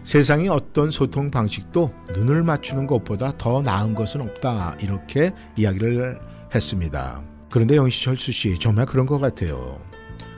세상의 0.03 0.47
어떤 0.49 0.91
소통 0.91 1.31
방식도 1.31 1.91
눈을 2.13 2.43
맞추는 2.43 2.87
것보다 2.87 3.33
더 3.37 3.61
나은 3.61 3.95
것은 3.95 4.21
없다 4.21 4.77
이렇게 4.79 5.31
이야기를 5.55 6.19
했습니다. 6.53 7.21
그런데 7.49 7.75
영시철수 7.75 8.31
씨 8.31 8.57
정말 8.59 8.85
그런 8.85 9.05
것 9.05 9.19
같아요. 9.19 9.81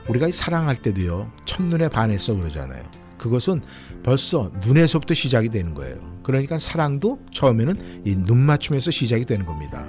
우리가 0.08 0.28
사랑할 0.32 0.76
때도요 0.76 1.30
첫눈에 1.44 1.88
반해서 1.88 2.34
그러잖아요. 2.34 2.99
그것은 3.20 3.60
벌써 4.02 4.50
눈에서부터 4.64 5.12
시작이 5.12 5.50
되는 5.50 5.74
거예요. 5.74 5.96
그러니까 6.22 6.58
사랑도 6.58 7.20
처음에는 7.32 8.02
이 8.06 8.16
눈 8.16 8.38
맞춤에서 8.38 8.90
시작이 8.90 9.24
되는 9.26 9.44
겁니다. 9.44 9.86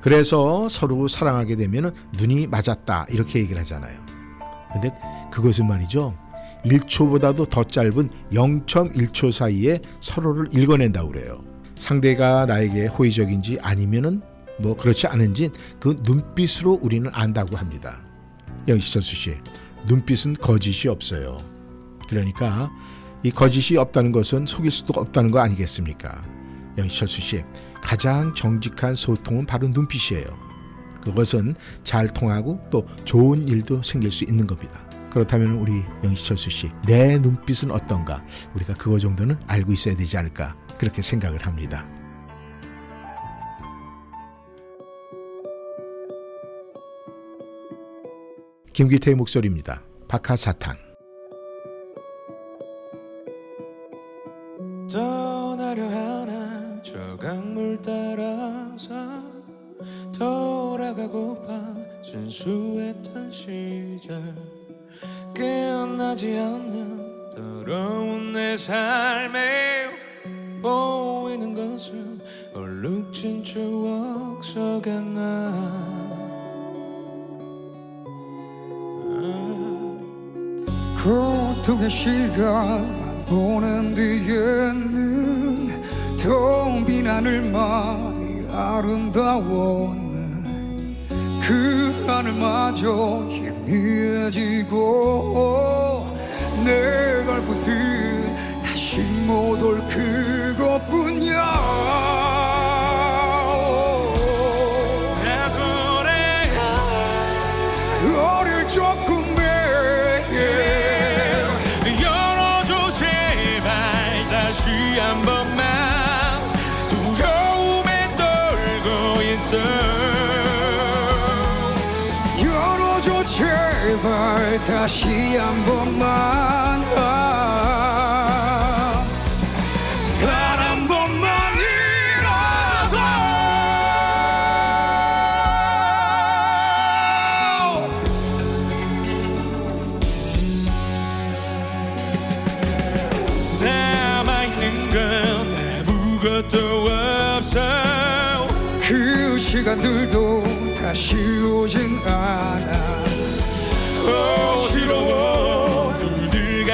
그래서 0.00 0.68
서로 0.68 1.06
사랑하게 1.06 1.56
되면 1.56 1.94
눈이 2.18 2.46
맞았다 2.48 3.06
이렇게 3.10 3.40
얘기를 3.40 3.60
하잖아요. 3.60 4.00
근데 4.72 4.90
그것은 5.30 5.68
말이죠. 5.68 6.16
1초보다도 6.64 7.48
더 7.50 7.62
짧은 7.62 8.08
0.1초 8.32 9.30
사이에 9.32 9.80
서로를 10.00 10.46
읽어낸다고 10.52 11.10
그래요. 11.10 11.44
상대가 11.76 12.46
나에게 12.46 12.86
호의적인지 12.86 13.58
아니면은 13.60 14.22
뭐 14.58 14.76
그렇지 14.76 15.06
않은지 15.08 15.50
그 15.78 15.96
눈빛으로 16.02 16.78
우리는 16.80 17.10
안다고 17.12 17.56
합니다. 17.56 18.00
영시선수 18.68 19.14
씨, 19.16 19.34
눈빛은 19.88 20.34
거짓이 20.34 20.88
없어요. 20.88 21.51
그러니까 22.12 22.70
이 23.22 23.30
거짓이 23.30 23.78
없다는 23.78 24.12
것은 24.12 24.44
속일 24.44 24.70
수도 24.70 25.00
없다는 25.00 25.30
거 25.30 25.40
아니겠습니까? 25.40 26.22
영시철수 26.76 27.22
씨, 27.22 27.44
가장 27.80 28.34
정직한 28.34 28.94
소통은 28.94 29.46
바로 29.46 29.68
눈빛이에요. 29.68 30.26
그것은 31.02 31.54
잘 31.84 32.08
통하고 32.08 32.60
또 32.70 32.86
좋은 33.04 33.48
일도 33.48 33.82
생길 33.82 34.10
수 34.10 34.24
있는 34.24 34.46
겁니다. 34.46 34.86
그렇다면 35.10 35.52
우리 35.52 35.82
영시철수 36.04 36.50
씨, 36.50 36.70
내 36.86 37.18
눈빛은 37.18 37.70
어떤가? 37.70 38.22
우리가 38.54 38.74
그거 38.74 38.98
정도는 38.98 39.36
알고 39.46 39.72
있어야 39.72 39.96
되지 39.96 40.18
않을까? 40.18 40.54
그렇게 40.76 41.00
생각을 41.00 41.46
합니다. 41.46 41.86
김기태의 48.72 49.14
목소리입니다. 49.16 49.82
박하사탕. 50.08 50.91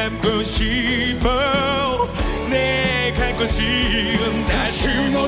감고 0.09 0.43
싶어. 0.43 2.09
내갈 2.49 3.37
곳은 3.37 3.67
다시 4.47 4.89
모 5.13 5.28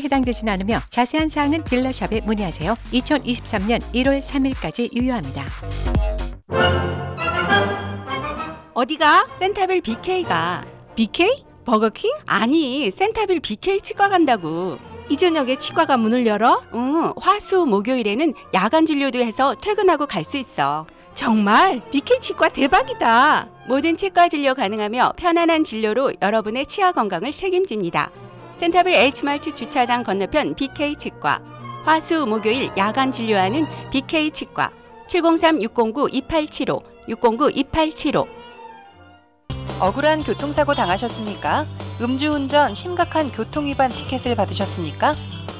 해당되진 0.00 0.48
않으며 0.48 0.80
자세한 0.90 1.28
사항은 1.28 1.64
dealer 1.64 1.96
shop에 1.96 2.22
문의하세요. 2.24 2.74
2023년 2.92 3.80
1월 3.94 4.20
3일까지 4.20 4.94
유효합니다. 4.94 5.44
어디가? 8.74 9.26
센타빌 9.38 9.80
BK가. 9.82 10.64
BK? 10.96 11.44
버거킹? 11.64 12.10
아니, 12.26 12.90
센타빌 12.90 13.40
BK 13.40 13.80
치과 13.80 14.08
간다고. 14.08 14.78
이 15.08 15.16
저녁에 15.16 15.56
치과가 15.58 15.96
문을 15.96 16.26
열어? 16.26 16.62
응, 16.74 17.12
화수 17.16 17.66
목요일에는 17.66 18.34
야간 18.54 18.86
진료도 18.86 19.20
해서 19.20 19.54
퇴근하고 19.60 20.06
갈 20.06 20.24
수 20.24 20.36
있어. 20.38 20.86
정말? 21.14 21.80
BK 21.92 22.20
치과 22.20 22.48
대박이다. 22.48 23.48
모든 23.68 23.96
치과 23.96 24.28
진료 24.28 24.54
가능하며 24.54 25.12
편안한 25.16 25.62
진료로 25.64 26.12
여러분의 26.20 26.66
치아 26.66 26.90
건강을 26.92 27.32
책임집니다. 27.32 28.10
센타빌 28.58 28.94
H마트 28.94 29.54
주차장 29.54 30.02
건너편 30.04 30.54
BK 30.54 30.96
치과. 30.96 31.40
화수 31.84 32.24
목요일 32.26 32.70
야간 32.76 33.12
진료하는 33.12 33.66
BK 33.90 34.30
치과. 34.30 34.70
703-609-2875, 35.08 36.82
609-2875. 37.08 38.26
억울한 39.80 40.22
교통사고 40.22 40.72
당하셨습니까? 40.74 41.64
음주운전 42.00 42.74
심각한 42.74 43.30
교통위반 43.30 43.90
티켓을 43.90 44.34
받으셨습니까? 44.36 45.14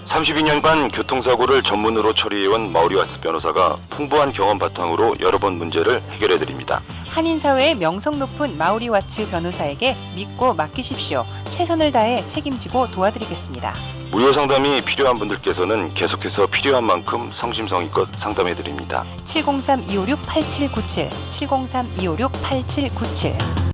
32년간 0.06 0.94
교통사고를 0.94 1.62
전문으로 1.62 2.12
처리해온 2.12 2.72
마우리와츠 2.72 3.20
변호사가 3.20 3.76
풍부한 3.90 4.32
경험 4.32 4.58
바탕으로 4.58 5.14
여러 5.20 5.38
번 5.38 5.54
문제를 5.54 6.02
해결해 6.10 6.36
드립니다. 6.36 6.82
한인사회의 7.08 7.76
명성 7.76 8.18
높은 8.18 8.58
마우리 8.58 8.88
와츠 8.88 9.30
변호사에게 9.30 9.96
믿고 10.16 10.54
맡기십시오. 10.54 11.24
최선을 11.48 11.92
다해 11.92 12.26
책임지고 12.26 12.90
도와드리겠습니다. 12.90 13.72
무료 14.10 14.32
상담이 14.32 14.82
필요한 14.82 15.16
분들께서는 15.16 15.94
계속해서 15.94 16.46
필요한 16.46 16.84
만큼 16.84 17.30
성심성의껏 17.32 18.08
상담해 18.16 18.54
드립니다. 18.54 19.04
703-256-8797, 19.26 21.08
703-256-8797. 21.30 23.73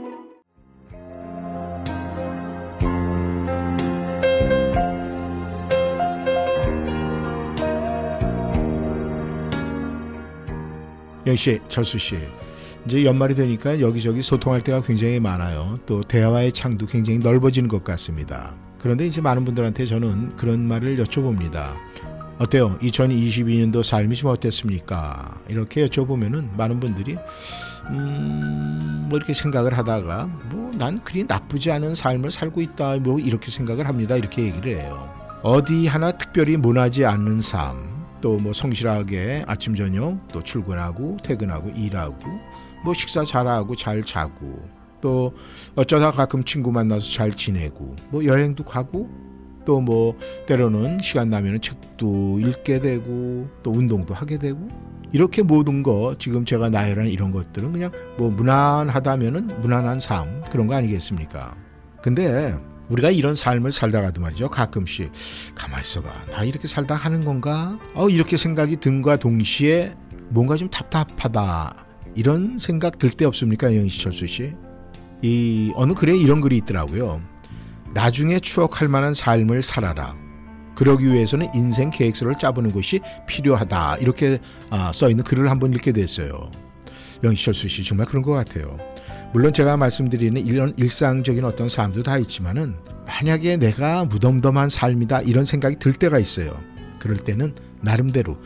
영씨, 11.25 11.59
철수 11.67 11.97
씨. 11.97 12.17
이제 12.85 13.05
연말이 13.05 13.35
되니까 13.35 13.79
여기저기 13.79 14.21
소통할 14.21 14.61
때가 14.61 14.81
굉장히 14.81 15.19
많아요. 15.19 15.77
또 15.85 16.01
대화의 16.01 16.51
창도 16.51 16.87
굉장히 16.87 17.19
넓어지는 17.19 17.67
것 17.67 17.83
같습니다. 17.83 18.53
그런데 18.79 19.05
이제 19.05 19.21
많은 19.21 19.45
분들한테 19.45 19.85
저는 19.85 20.35
그런 20.35 20.67
말을 20.67 20.97
여쭤봅니다. 21.03 21.73
어때요? 22.39 22.75
2022년도 22.79 23.83
삶이 23.83 24.15
좀 24.15 24.31
어땠습니까? 24.31 25.37
이렇게 25.47 25.85
여쭤보면은 25.85 26.55
많은 26.57 26.79
분들이 26.79 27.17
음, 27.89 29.05
뭐 29.09 29.17
이렇게 29.17 29.33
생각을 29.33 29.77
하다가 29.77 30.25
뭐 30.51 30.61
난 30.81 30.97
그리 30.97 31.23
나쁘지 31.23 31.71
않은 31.71 31.93
삶을 31.93 32.31
살고 32.31 32.59
있다. 32.61 32.97
뭐 32.97 33.19
이렇게 33.19 33.51
생각을 33.51 33.87
합니다. 33.87 34.15
이렇게 34.15 34.41
얘기를 34.43 34.79
해요. 34.79 35.07
어디 35.43 35.85
하나 35.85 36.11
특별히 36.11 36.57
모나지 36.57 37.05
않는 37.05 37.41
삶. 37.41 38.00
또 38.21 38.37
뭐 38.37 38.53
성실하게 38.53 39.43
아침 39.47 39.75
저녁 39.75 40.27
또 40.29 40.41
출근하고 40.41 41.17
퇴근하고 41.23 41.69
일하고 41.71 42.17
뭐 42.83 42.93
식사 42.93 43.23
잘하고 43.25 43.75
잘 43.75 44.03
자고 44.03 44.59
또 45.01 45.33
어쩌다 45.75 46.11
가끔 46.11 46.43
친구 46.43 46.71
만나서 46.71 47.11
잘 47.11 47.31
지내고 47.35 47.95
뭐 48.11 48.23
여행도 48.25 48.63
가고 48.63 49.09
또 49.65 49.79
뭐 49.81 50.17
때로는 50.47 50.99
시간 51.01 51.29
나면은 51.29 51.61
책도 51.61 52.39
읽게 52.39 52.79
되고 52.79 53.47
또 53.63 53.71
운동도 53.71 54.13
하게 54.13 54.37
되고 54.37 54.67
이렇게 55.11 55.43
모든 55.43 55.83
거 55.83 56.15
지금 56.17 56.45
제가 56.45 56.69
나열한 56.69 57.07
이런 57.07 57.31
것들은 57.31 57.73
그냥 57.73 57.91
뭐 58.17 58.29
무난하다면은 58.31 59.61
무난한 59.61 59.99
삶 59.99 60.43
그런 60.49 60.67
거 60.67 60.75
아니겠습니까? 60.75 61.55
근데 62.01 62.55
우리가 62.91 63.09
이런 63.09 63.35
삶을 63.35 63.71
살다가도 63.71 64.21
말이죠. 64.21 64.49
가끔씩 64.49 65.11
가만히 65.55 65.81
있어봐. 65.81 66.09
나 66.31 66.43
이렇게 66.43 66.67
살다 66.67 66.93
하는 66.95 67.23
건가? 67.23 67.79
어, 67.93 68.09
이렇게 68.09 68.35
생각이 68.37 68.77
든과 68.77 69.17
동시에 69.17 69.95
뭔가 70.29 70.55
좀 70.57 70.69
답답하다. 70.69 71.75
이런 72.15 72.57
생각 72.57 72.97
들 72.99 73.09
때 73.09 73.23
없습니까? 73.25 73.73
영희씨, 73.75 74.01
철수 74.01 74.27
씨? 74.27 74.53
이, 75.21 75.71
어느 75.75 75.93
글에 75.93 76.17
이런 76.17 76.41
글이 76.41 76.57
있더라고요. 76.57 77.21
나중에 77.93 78.39
추억할 78.39 78.87
만한 78.89 79.13
삶을 79.13 79.61
살아라. 79.61 80.15
그러기 80.75 81.05
위해서는 81.11 81.49
인생 81.53 81.89
계획서를 81.91 82.35
짜보는 82.39 82.73
것이 82.73 82.99
필요하다. 83.27 83.97
이렇게 83.97 84.39
아, 84.69 84.91
써있는 84.93 85.23
글을 85.23 85.49
한번 85.49 85.73
읽게 85.73 85.91
됐어요. 85.93 86.49
영희씨, 87.23 87.45
철수 87.45 87.67
씨, 87.69 87.83
정말 87.83 88.07
그런 88.07 88.23
것 88.23 88.31
같아요. 88.33 88.77
물론 89.33 89.53
제가 89.53 89.77
말씀드리는 89.77 90.45
이런 90.45 90.73
일상적인 90.77 91.45
어떤 91.45 91.69
삶도 91.69 92.03
다 92.03 92.17
있지만은 92.17 92.75
만약에 93.07 93.57
내가 93.57 94.03
무덤덤한 94.05 94.69
삶이다 94.69 95.21
이런 95.21 95.45
생각이 95.45 95.77
들 95.77 95.93
때가 95.93 96.19
있어요. 96.19 96.57
그럴 96.99 97.17
때는 97.17 97.55
나름대로 97.81 98.37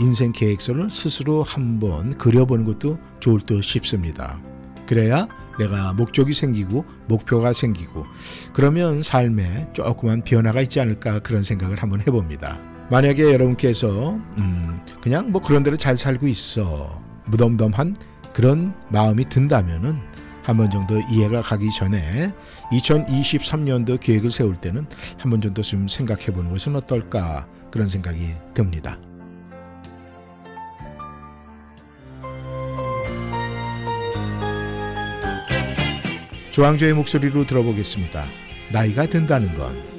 인생 0.00 0.32
계획서를 0.32 0.90
스스로 0.90 1.42
한번 1.42 2.16
그려보는 2.16 2.64
것도 2.64 2.98
좋을 3.20 3.40
듯 3.40 3.62
싶습니다. 3.62 4.40
그래야 4.86 5.28
내가 5.58 5.92
목적이 5.92 6.32
생기고 6.32 6.84
목표가 7.08 7.52
생기고 7.52 8.04
그러면 8.52 9.02
삶에 9.02 9.68
조그만 9.72 10.22
변화가 10.22 10.62
있지 10.62 10.80
않을까 10.80 11.20
그런 11.20 11.42
생각을 11.42 11.82
한번 11.82 12.00
해봅니다. 12.00 12.58
만약에 12.90 13.32
여러분께서 13.32 14.18
음 14.38 14.76
그냥 15.02 15.30
뭐 15.30 15.42
그런 15.42 15.62
대로 15.62 15.76
잘 15.76 15.98
살고 15.98 16.28
있어 16.28 17.02
무덤덤한 17.26 17.96
그런 18.36 18.74
마음이 18.90 19.30
든다면은 19.30 19.98
한 20.42 20.58
번 20.58 20.68
정도 20.68 21.00
이해가 21.10 21.40
가기 21.40 21.70
전에 21.70 22.34
2023년도 22.70 23.98
계획을 23.98 24.30
세울 24.30 24.56
때는 24.56 24.86
한 25.18 25.30
번 25.30 25.40
정도 25.40 25.62
좀 25.62 25.88
생각해 25.88 26.26
보는 26.26 26.50
것은 26.50 26.76
어떨까 26.76 27.48
그런 27.70 27.88
생각이 27.88 28.34
듭니다. 28.52 28.98
조항조의 36.52 36.92
목소리로 36.92 37.46
들어보겠습니다. 37.46 38.26
나이가 38.70 39.06
든다는 39.06 39.56
건 39.56 39.95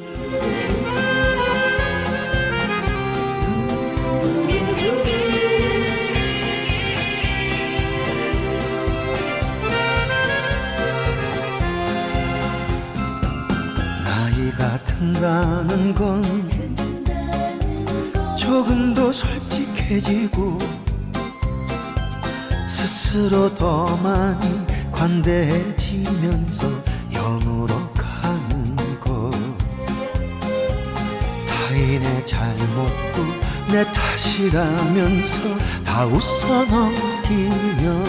든다는 15.37 15.93
건 15.93 16.49
조금 18.35 18.93
더 18.93 19.11
솔직해지고 19.11 20.57
스스로 22.67 23.53
더 23.53 23.95
많이 23.97 24.65
관대해지면서 24.91 26.67
영으로 27.11 27.75
가는 27.93 28.75
것 28.99 29.31
타인의 31.47 32.25
잘못도 32.25 33.23
내 33.71 33.83
탓이라면서 33.91 35.41
다 35.85 36.05
웃어 36.05 36.65
넘기며 36.65 38.03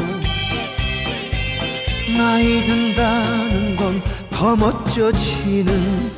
나이 2.16 2.64
든다는 2.64 3.76
건 3.76 4.18
더 4.39 4.55
멋져지는 4.55 6.16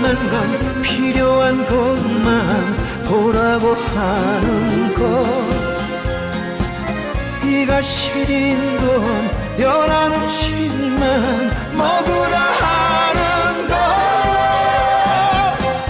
침침한 0.00 0.16
건 0.30 0.82
필요한 0.82 1.66
것만 1.66 2.76
보라고 3.04 3.74
하는 3.74 4.94
것. 4.94 5.00
이가 7.44 7.82
시린 7.82 8.76
건 8.78 9.30
연한 9.60 10.12
음식만 10.12 11.50
먹으라 11.76 12.38
하는 12.38 13.68
것. 13.68 13.74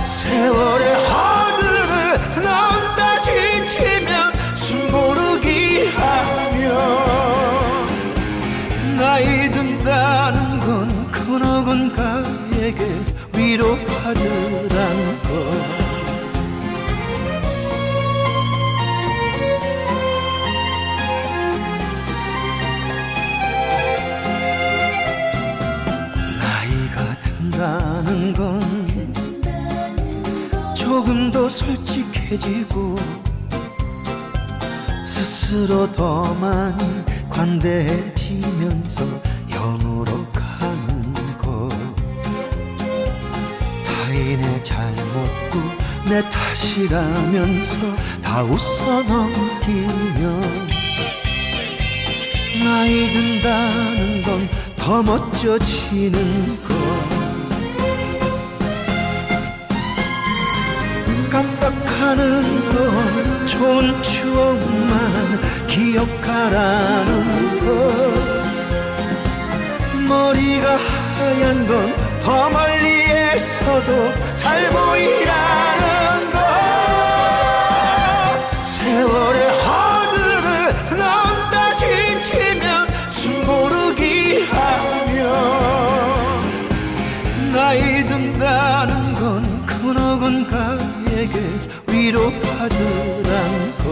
세월의 0.04 0.94
허들을 0.94 2.42
넘다 2.42 3.20
지치면 3.20 4.32
숨 4.56 4.90
고르기 4.90 5.86
하며 5.94 7.04
나이 8.98 9.50
든다는 9.50 10.60
건 10.60 11.00
그 11.30 11.36
누군가에게 11.36 12.84
위로 13.34 13.76
솔직해지고 31.60 32.96
스스로 35.06 35.90
더 35.92 36.32
많이 36.34 37.04
관대해지면서 37.28 39.04
영으로 39.50 40.24
가는 40.32 41.36
것. 41.36 41.68
타인의 43.84 44.64
잘못도 44.64 45.60
내 46.08 46.22
탓이라면서 46.30 47.76
다 48.22 48.42
웃어 48.42 49.02
넘기며 49.02 50.40
나이 52.64 53.12
든다는 53.12 54.22
건 54.22 54.60
더 54.80 55.02
멋져지는 55.04 56.56
것 56.64 56.99
깜빡하는 61.40 62.68
건 62.68 63.46
좋은 63.46 64.02
추억만 64.02 65.40
기억하라는 65.66 67.60
것. 67.60 67.70
머리가 70.06 70.76
하얀 71.16 71.66
건 71.66 72.10
더 72.22 72.50
멀리에서도 72.50 74.36
잘 74.36 74.68
보이라는 74.70 76.30
것. 76.30 76.38
세월 78.60 79.29
위로받으란 92.10 93.30
것 93.78 93.86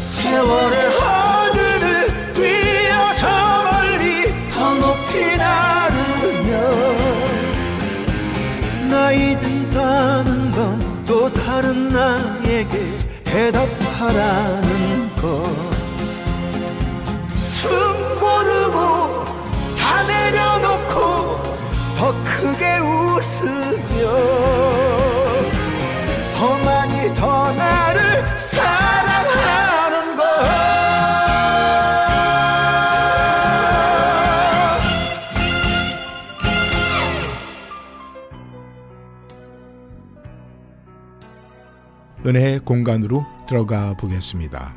세월의 0.00 0.98
하늘을 0.98 2.32
뛰어 2.34 3.12
저 3.12 3.28
멀리 3.62 4.34
더 4.48 4.74
높이 4.74 5.36
나르며 5.36 6.50
나이 8.90 9.38
든다는 9.38 10.50
건 10.50 10.92
또 11.06 11.32
다른 11.32 11.88
나에게 11.90 12.80
대답하라는 13.22 15.08
것 15.20 15.72
숨 17.44 17.70
고르고 18.18 19.24
다 19.78 20.02
내려놓고 20.02 21.42
더 21.96 22.12
크게 22.24 22.78
웃으며 22.78 24.02
은혜의 42.24 42.60
공간으로 42.60 43.26
들어가 43.48 43.94
보겠습니다. 43.94 44.76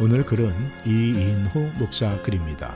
오늘 0.00 0.24
글은 0.24 0.54
이인호 0.86 1.72
목사 1.78 2.20
글입니다. 2.22 2.74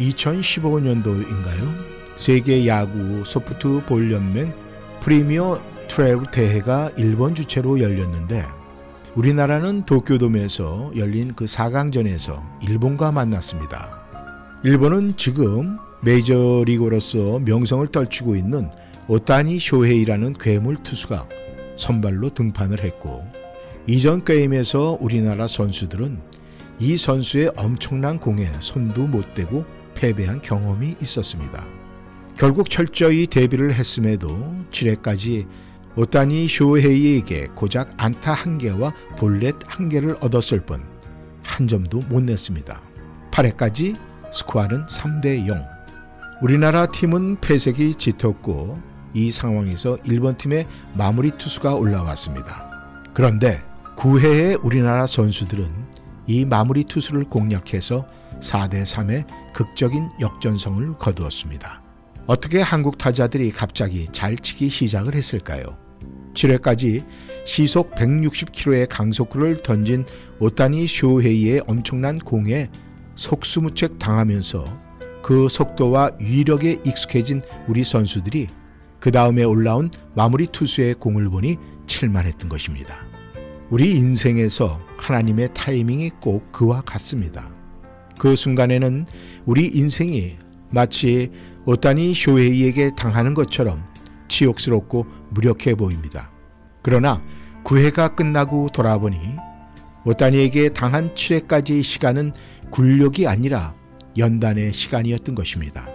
2015년도인가요? 0.00 2.16
세계 2.16 2.66
야구 2.66 3.22
소프트 3.26 3.84
볼 3.84 4.10
연맹 4.10 4.54
Premier 5.00 5.60
Twelve 5.86 6.22
대회가 6.32 6.90
일본 6.96 7.34
주최로 7.34 7.80
열렸는데 7.80 8.42
우리나라는 9.14 9.84
도쿄돔에서 9.84 10.92
열린 10.96 11.34
그 11.34 11.44
4강전에서 11.44 12.42
일본과 12.62 13.12
만났습니다. 13.12 14.05
일본은 14.66 15.16
지금 15.16 15.78
메이저리거로서 16.02 17.38
명성을 17.38 17.86
떨치고 17.86 18.34
있는 18.34 18.68
오타니 19.06 19.60
쇼헤이라는 19.60 20.32
괴물 20.40 20.78
투수가 20.82 21.28
선발로 21.76 22.30
등판을 22.30 22.82
했고 22.82 23.24
이전 23.86 24.24
게임에서 24.24 24.98
우리나라 25.00 25.46
선수들은 25.46 26.20
이 26.80 26.96
선수의 26.96 27.52
엄청난 27.54 28.18
공에 28.18 28.50
손도 28.58 29.06
못 29.06 29.34
대고 29.34 29.64
패배한 29.94 30.42
경험이 30.42 30.96
있었습니다. 31.00 31.64
결국 32.36 32.68
철저히 32.68 33.28
대비를 33.28 33.72
했음에도 33.72 34.28
7회까지 34.72 35.46
오타니 35.94 36.48
쇼헤이에게 36.48 37.50
고작 37.54 37.94
안타 37.98 38.32
한 38.32 38.58
개와 38.58 38.92
볼넷 39.16 39.54
한 39.68 39.88
개를 39.88 40.16
얻었을 40.20 40.58
뿐 40.58 40.96
한 41.46 41.68
점도 41.68 42.00
못 42.08 42.22
냈습니다. 42.22 42.80
8회까지 43.30 43.96
스코어는 44.36 44.84
3대 44.84 45.46
0. 45.46 45.64
우리나라 46.42 46.84
팀은 46.84 47.40
패색이 47.40 47.94
짙었고 47.94 48.78
이 49.14 49.30
상황에서 49.30 49.96
일본 50.04 50.36
팀의 50.36 50.66
마무리 50.92 51.30
투수가 51.30 51.74
올라왔습니다. 51.74 53.10
그런데 53.14 53.62
9회에 53.96 54.62
우리나라 54.62 55.06
선수들은 55.06 55.66
이 56.26 56.44
마무리 56.44 56.84
투수를 56.84 57.24
공략해서 57.24 58.06
4대 58.40 58.82
3의 58.82 59.26
극적인 59.54 60.10
역전성을 60.20 60.98
거두었습니다. 60.98 61.82
어떻게 62.26 62.60
한국 62.60 62.98
타자들이 62.98 63.50
갑자기 63.52 64.06
잘 64.12 64.36
치기 64.36 64.68
시작을 64.68 65.14
했을까요? 65.14 65.78
7회까지 66.34 67.06
시속 67.46 67.94
160km의 67.94 68.88
강속구를 68.90 69.62
던진 69.62 70.04
오타니 70.40 70.86
쇼헤이의 70.86 71.62
엄청난 71.66 72.18
공에 72.18 72.68
속수무책 73.16 73.98
당하면서 73.98 74.86
그 75.22 75.48
속도와 75.48 76.12
위력에 76.20 76.78
익숙해진 76.86 77.40
우리 77.66 77.82
선수들이 77.82 78.48
그 79.00 79.10
다음에 79.10 79.42
올라온 79.42 79.90
마무리 80.14 80.46
투수의 80.46 80.94
공을 80.94 81.28
보니 81.28 81.56
칠만했던 81.86 82.48
것입니다. 82.48 82.96
우리 83.70 83.96
인생에서 83.96 84.80
하나님의 84.96 85.52
타이밍이 85.54 86.10
꼭 86.20 86.52
그와 86.52 86.82
같습니다. 86.82 87.50
그 88.18 88.36
순간에는 88.36 89.06
우리 89.44 89.66
인생이 89.66 90.36
마치 90.70 91.30
오타니 91.64 92.14
쇼헤이에게 92.14 92.92
당하는 92.96 93.34
것처럼 93.34 93.84
치욕스럽고 94.28 95.06
무력해 95.30 95.74
보입니다. 95.74 96.30
그러나 96.82 97.20
9회가 97.64 98.14
끝나고 98.14 98.68
돌아보니 98.72 99.18
오타니에게 100.04 100.68
당한 100.68 101.12
7회까지의 101.14 101.82
시간은 101.82 102.32
굴욕이 102.70 103.26
아니라 103.26 103.74
연단의 104.16 104.72
시간이었던 104.72 105.34
것입니다. 105.34 105.88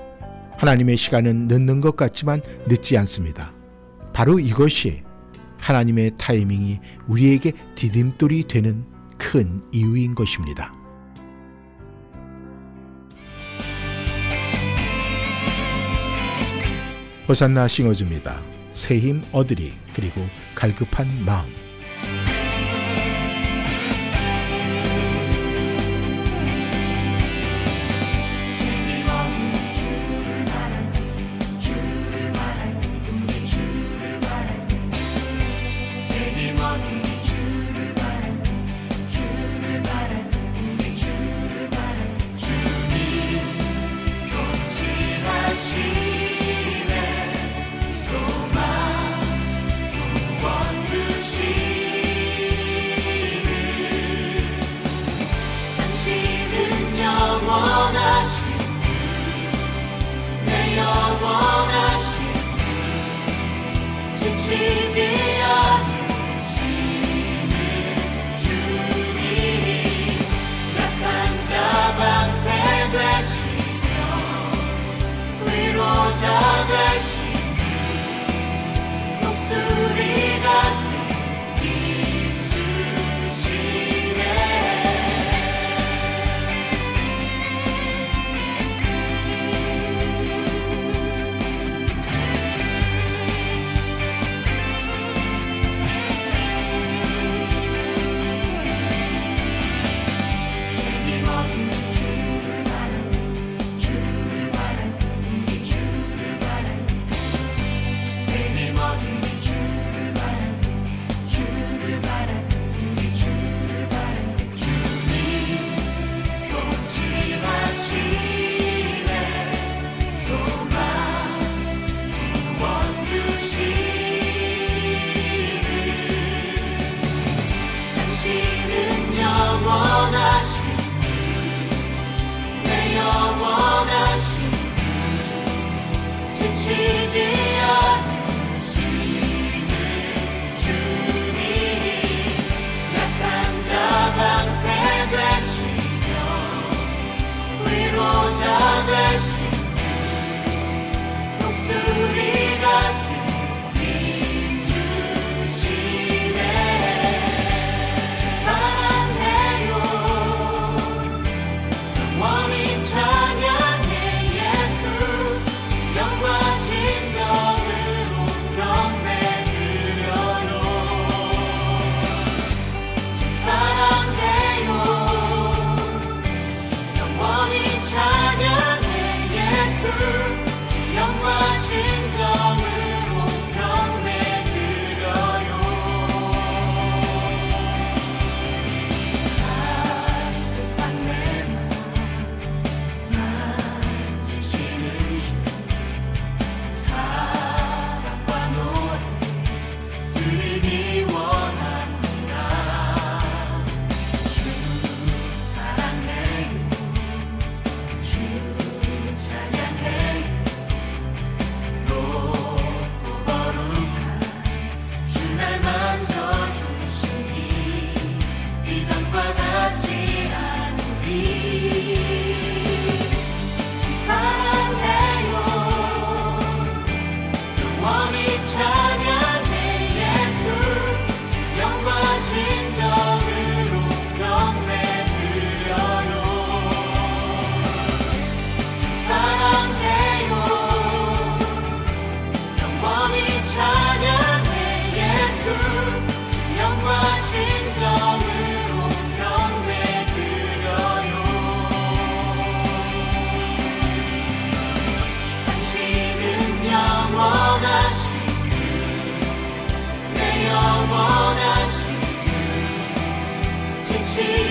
하나님의 0.57 0.97
시간은 0.97 1.47
늦는 1.47 1.81
것 1.81 1.95
같지만 1.95 2.41
늦지 2.67 2.97
않습니다. 2.97 3.53
바로 4.13 4.39
이것이 4.39 5.03
하나님의 5.59 6.11
타이밍이 6.17 6.79
우리에게 7.07 7.53
디딤돌이 7.75 8.43
되는 8.43 8.85
큰 9.17 9.61
이유인 9.71 10.15
것입니다. 10.15 10.73
호산나 17.27 17.67
싱어즈입니다. 17.67 18.39
새 18.73 18.99
힘 18.99 19.21
얻으리 19.31 19.73
그리고 19.93 20.21
갈급한 20.55 21.07
마음 21.25 21.60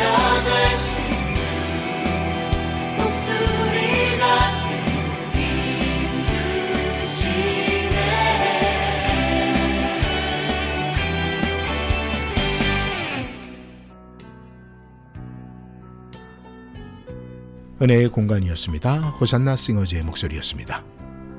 네, 0.00 0.06
은혜의 17.82 18.08
공간이었습니다. 18.08 19.00
호산나 19.20 19.56
싱어즈의 19.56 20.02
목소리였습니다. 20.04 20.82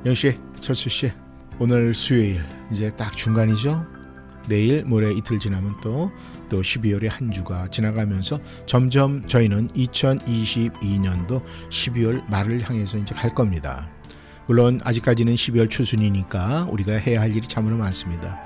영씨, 0.06 0.40
철수씨, 0.60 1.12
오늘 1.58 1.96
수요일 1.96 2.44
이제 2.72 2.92
딱 2.96 3.18
중간이죠? 3.18 3.88
내일 4.48 4.84
모레 4.86 5.14
이틀 5.14 5.40
지나면 5.40 5.78
또 5.82 6.12
또 6.52 6.62
12월의 6.62 7.08
한 7.08 7.32
주가 7.32 7.66
지나가면서 7.70 8.38
점점 8.66 9.26
저희는 9.26 9.70
2022년도 9.70 11.42
12월 11.70 12.30
말을 12.30 12.62
향해서 12.62 12.98
이제 12.98 13.16
갈 13.16 13.34
겁니다. 13.34 13.90
물론 14.48 14.82
아직까지는 14.84 15.34
12월 15.34 15.70
초순이니까 15.70 16.68
우리가 16.70 16.96
해야 16.96 17.22
할 17.22 17.34
일이 17.34 17.48
참으로 17.48 17.78
많습니다. 17.78 18.38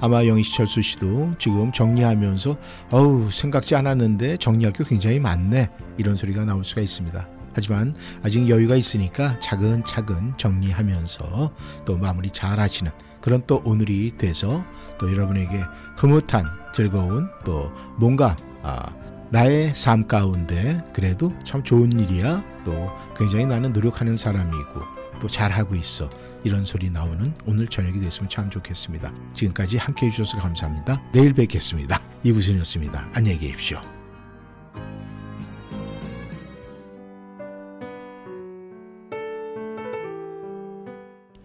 아마 0.00 0.26
영희철수 0.26 0.82
씨도 0.82 1.36
지금 1.38 1.70
정리하면서 1.70 2.56
어우 2.90 3.30
생각지 3.30 3.76
않았는데 3.76 4.38
정리할 4.38 4.72
게 4.72 4.82
굉장히 4.82 5.20
많네 5.20 5.70
이런 5.98 6.16
소리가 6.16 6.44
나올 6.44 6.64
수가 6.64 6.80
있습니다. 6.80 7.28
하지만 7.54 7.94
아직 8.24 8.48
여유가 8.48 8.74
있으니까 8.74 9.38
차근차근 9.38 10.36
정리하면서 10.36 11.54
또 11.84 11.96
마무리 11.96 12.28
잘 12.28 12.58
하시는 12.58 12.90
그런 13.22 13.42
또 13.46 13.62
오늘이 13.64 14.12
돼서 14.18 14.62
또 14.98 15.10
여러분에게 15.10 15.62
흐뭇한 15.96 16.44
즐거운 16.74 17.30
또 17.44 17.72
뭔가 17.96 18.36
아, 18.62 18.94
나의 19.30 19.72
삶 19.74 20.06
가운데 20.06 20.82
그래도 20.92 21.32
참 21.42 21.64
좋은 21.64 21.90
일이야 21.92 22.44
또 22.66 22.90
굉장히 23.16 23.46
나는 23.46 23.72
노력하는 23.72 24.14
사람이고 24.14 24.80
또 25.20 25.28
잘하고 25.28 25.74
있어 25.76 26.10
이런 26.44 26.64
소리 26.64 26.90
나오는 26.90 27.32
오늘 27.46 27.68
저녁이 27.68 28.00
됐으면 28.00 28.28
참 28.28 28.50
좋겠습니다. 28.50 29.12
지금까지 29.32 29.78
함께 29.78 30.06
해주셔서 30.06 30.38
감사합니다. 30.38 31.00
내일 31.12 31.32
뵙겠습니다. 31.32 32.00
이부순이었습니다. 32.24 33.10
안녕히 33.14 33.38
계십시오. 33.38 33.80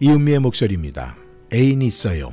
이은미의 0.00 0.40
목소리입니다. 0.40 1.27
애인 1.52 1.82
있어요. 1.82 2.32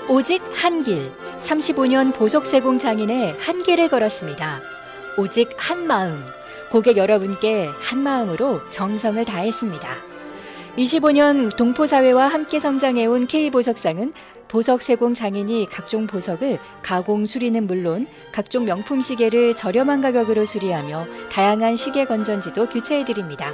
오직 0.08 0.40
한 0.54 0.84
길, 0.84 1.12
35년 1.40 2.14
보석세공 2.14 2.78
장인의 2.80 3.36
한 3.40 3.64
길을 3.64 3.90
걸었습니다. 3.90 4.62
오직 5.18 5.50
한 5.58 5.88
마음, 5.88 6.24
고객 6.72 6.96
여러분께 6.98 7.68
한 7.68 8.00
마음으로 8.00 8.62
정성을 8.70 9.26
다했습니다. 9.26 10.15
25년 10.78 11.56
동포사회와 11.56 12.28
함께 12.28 12.60
성장해온 12.60 13.28
K보석상은 13.28 14.12
보석 14.50 14.82
세공 14.82 15.14
장인이 15.14 15.70
각종 15.72 16.06
보석을 16.06 16.60
가공 16.82 17.26
수리는 17.26 17.66
물론 17.66 18.08
각종 18.34 18.66
명품 18.66 19.02
시계를 19.02 19.56
저렴한 19.56 20.02
가격으로 20.02 20.44
수리하며 20.44 21.08
다양한 21.32 21.78
시계 21.78 22.04
건전지도 22.04 22.68
교체해드립니다. 22.68 23.54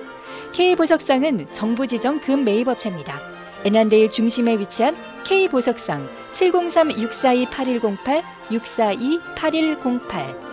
K보석상은 0.54 1.46
정부 1.52 1.86
지정 1.86 2.20
금 2.20 2.44
매입업체입니다. 2.44 3.20
애난데일 3.66 4.10
중심에 4.10 4.58
위치한 4.58 4.98
K보석상 5.24 6.10
703-642-8108, 6.34 8.24
642-8108 8.50 10.51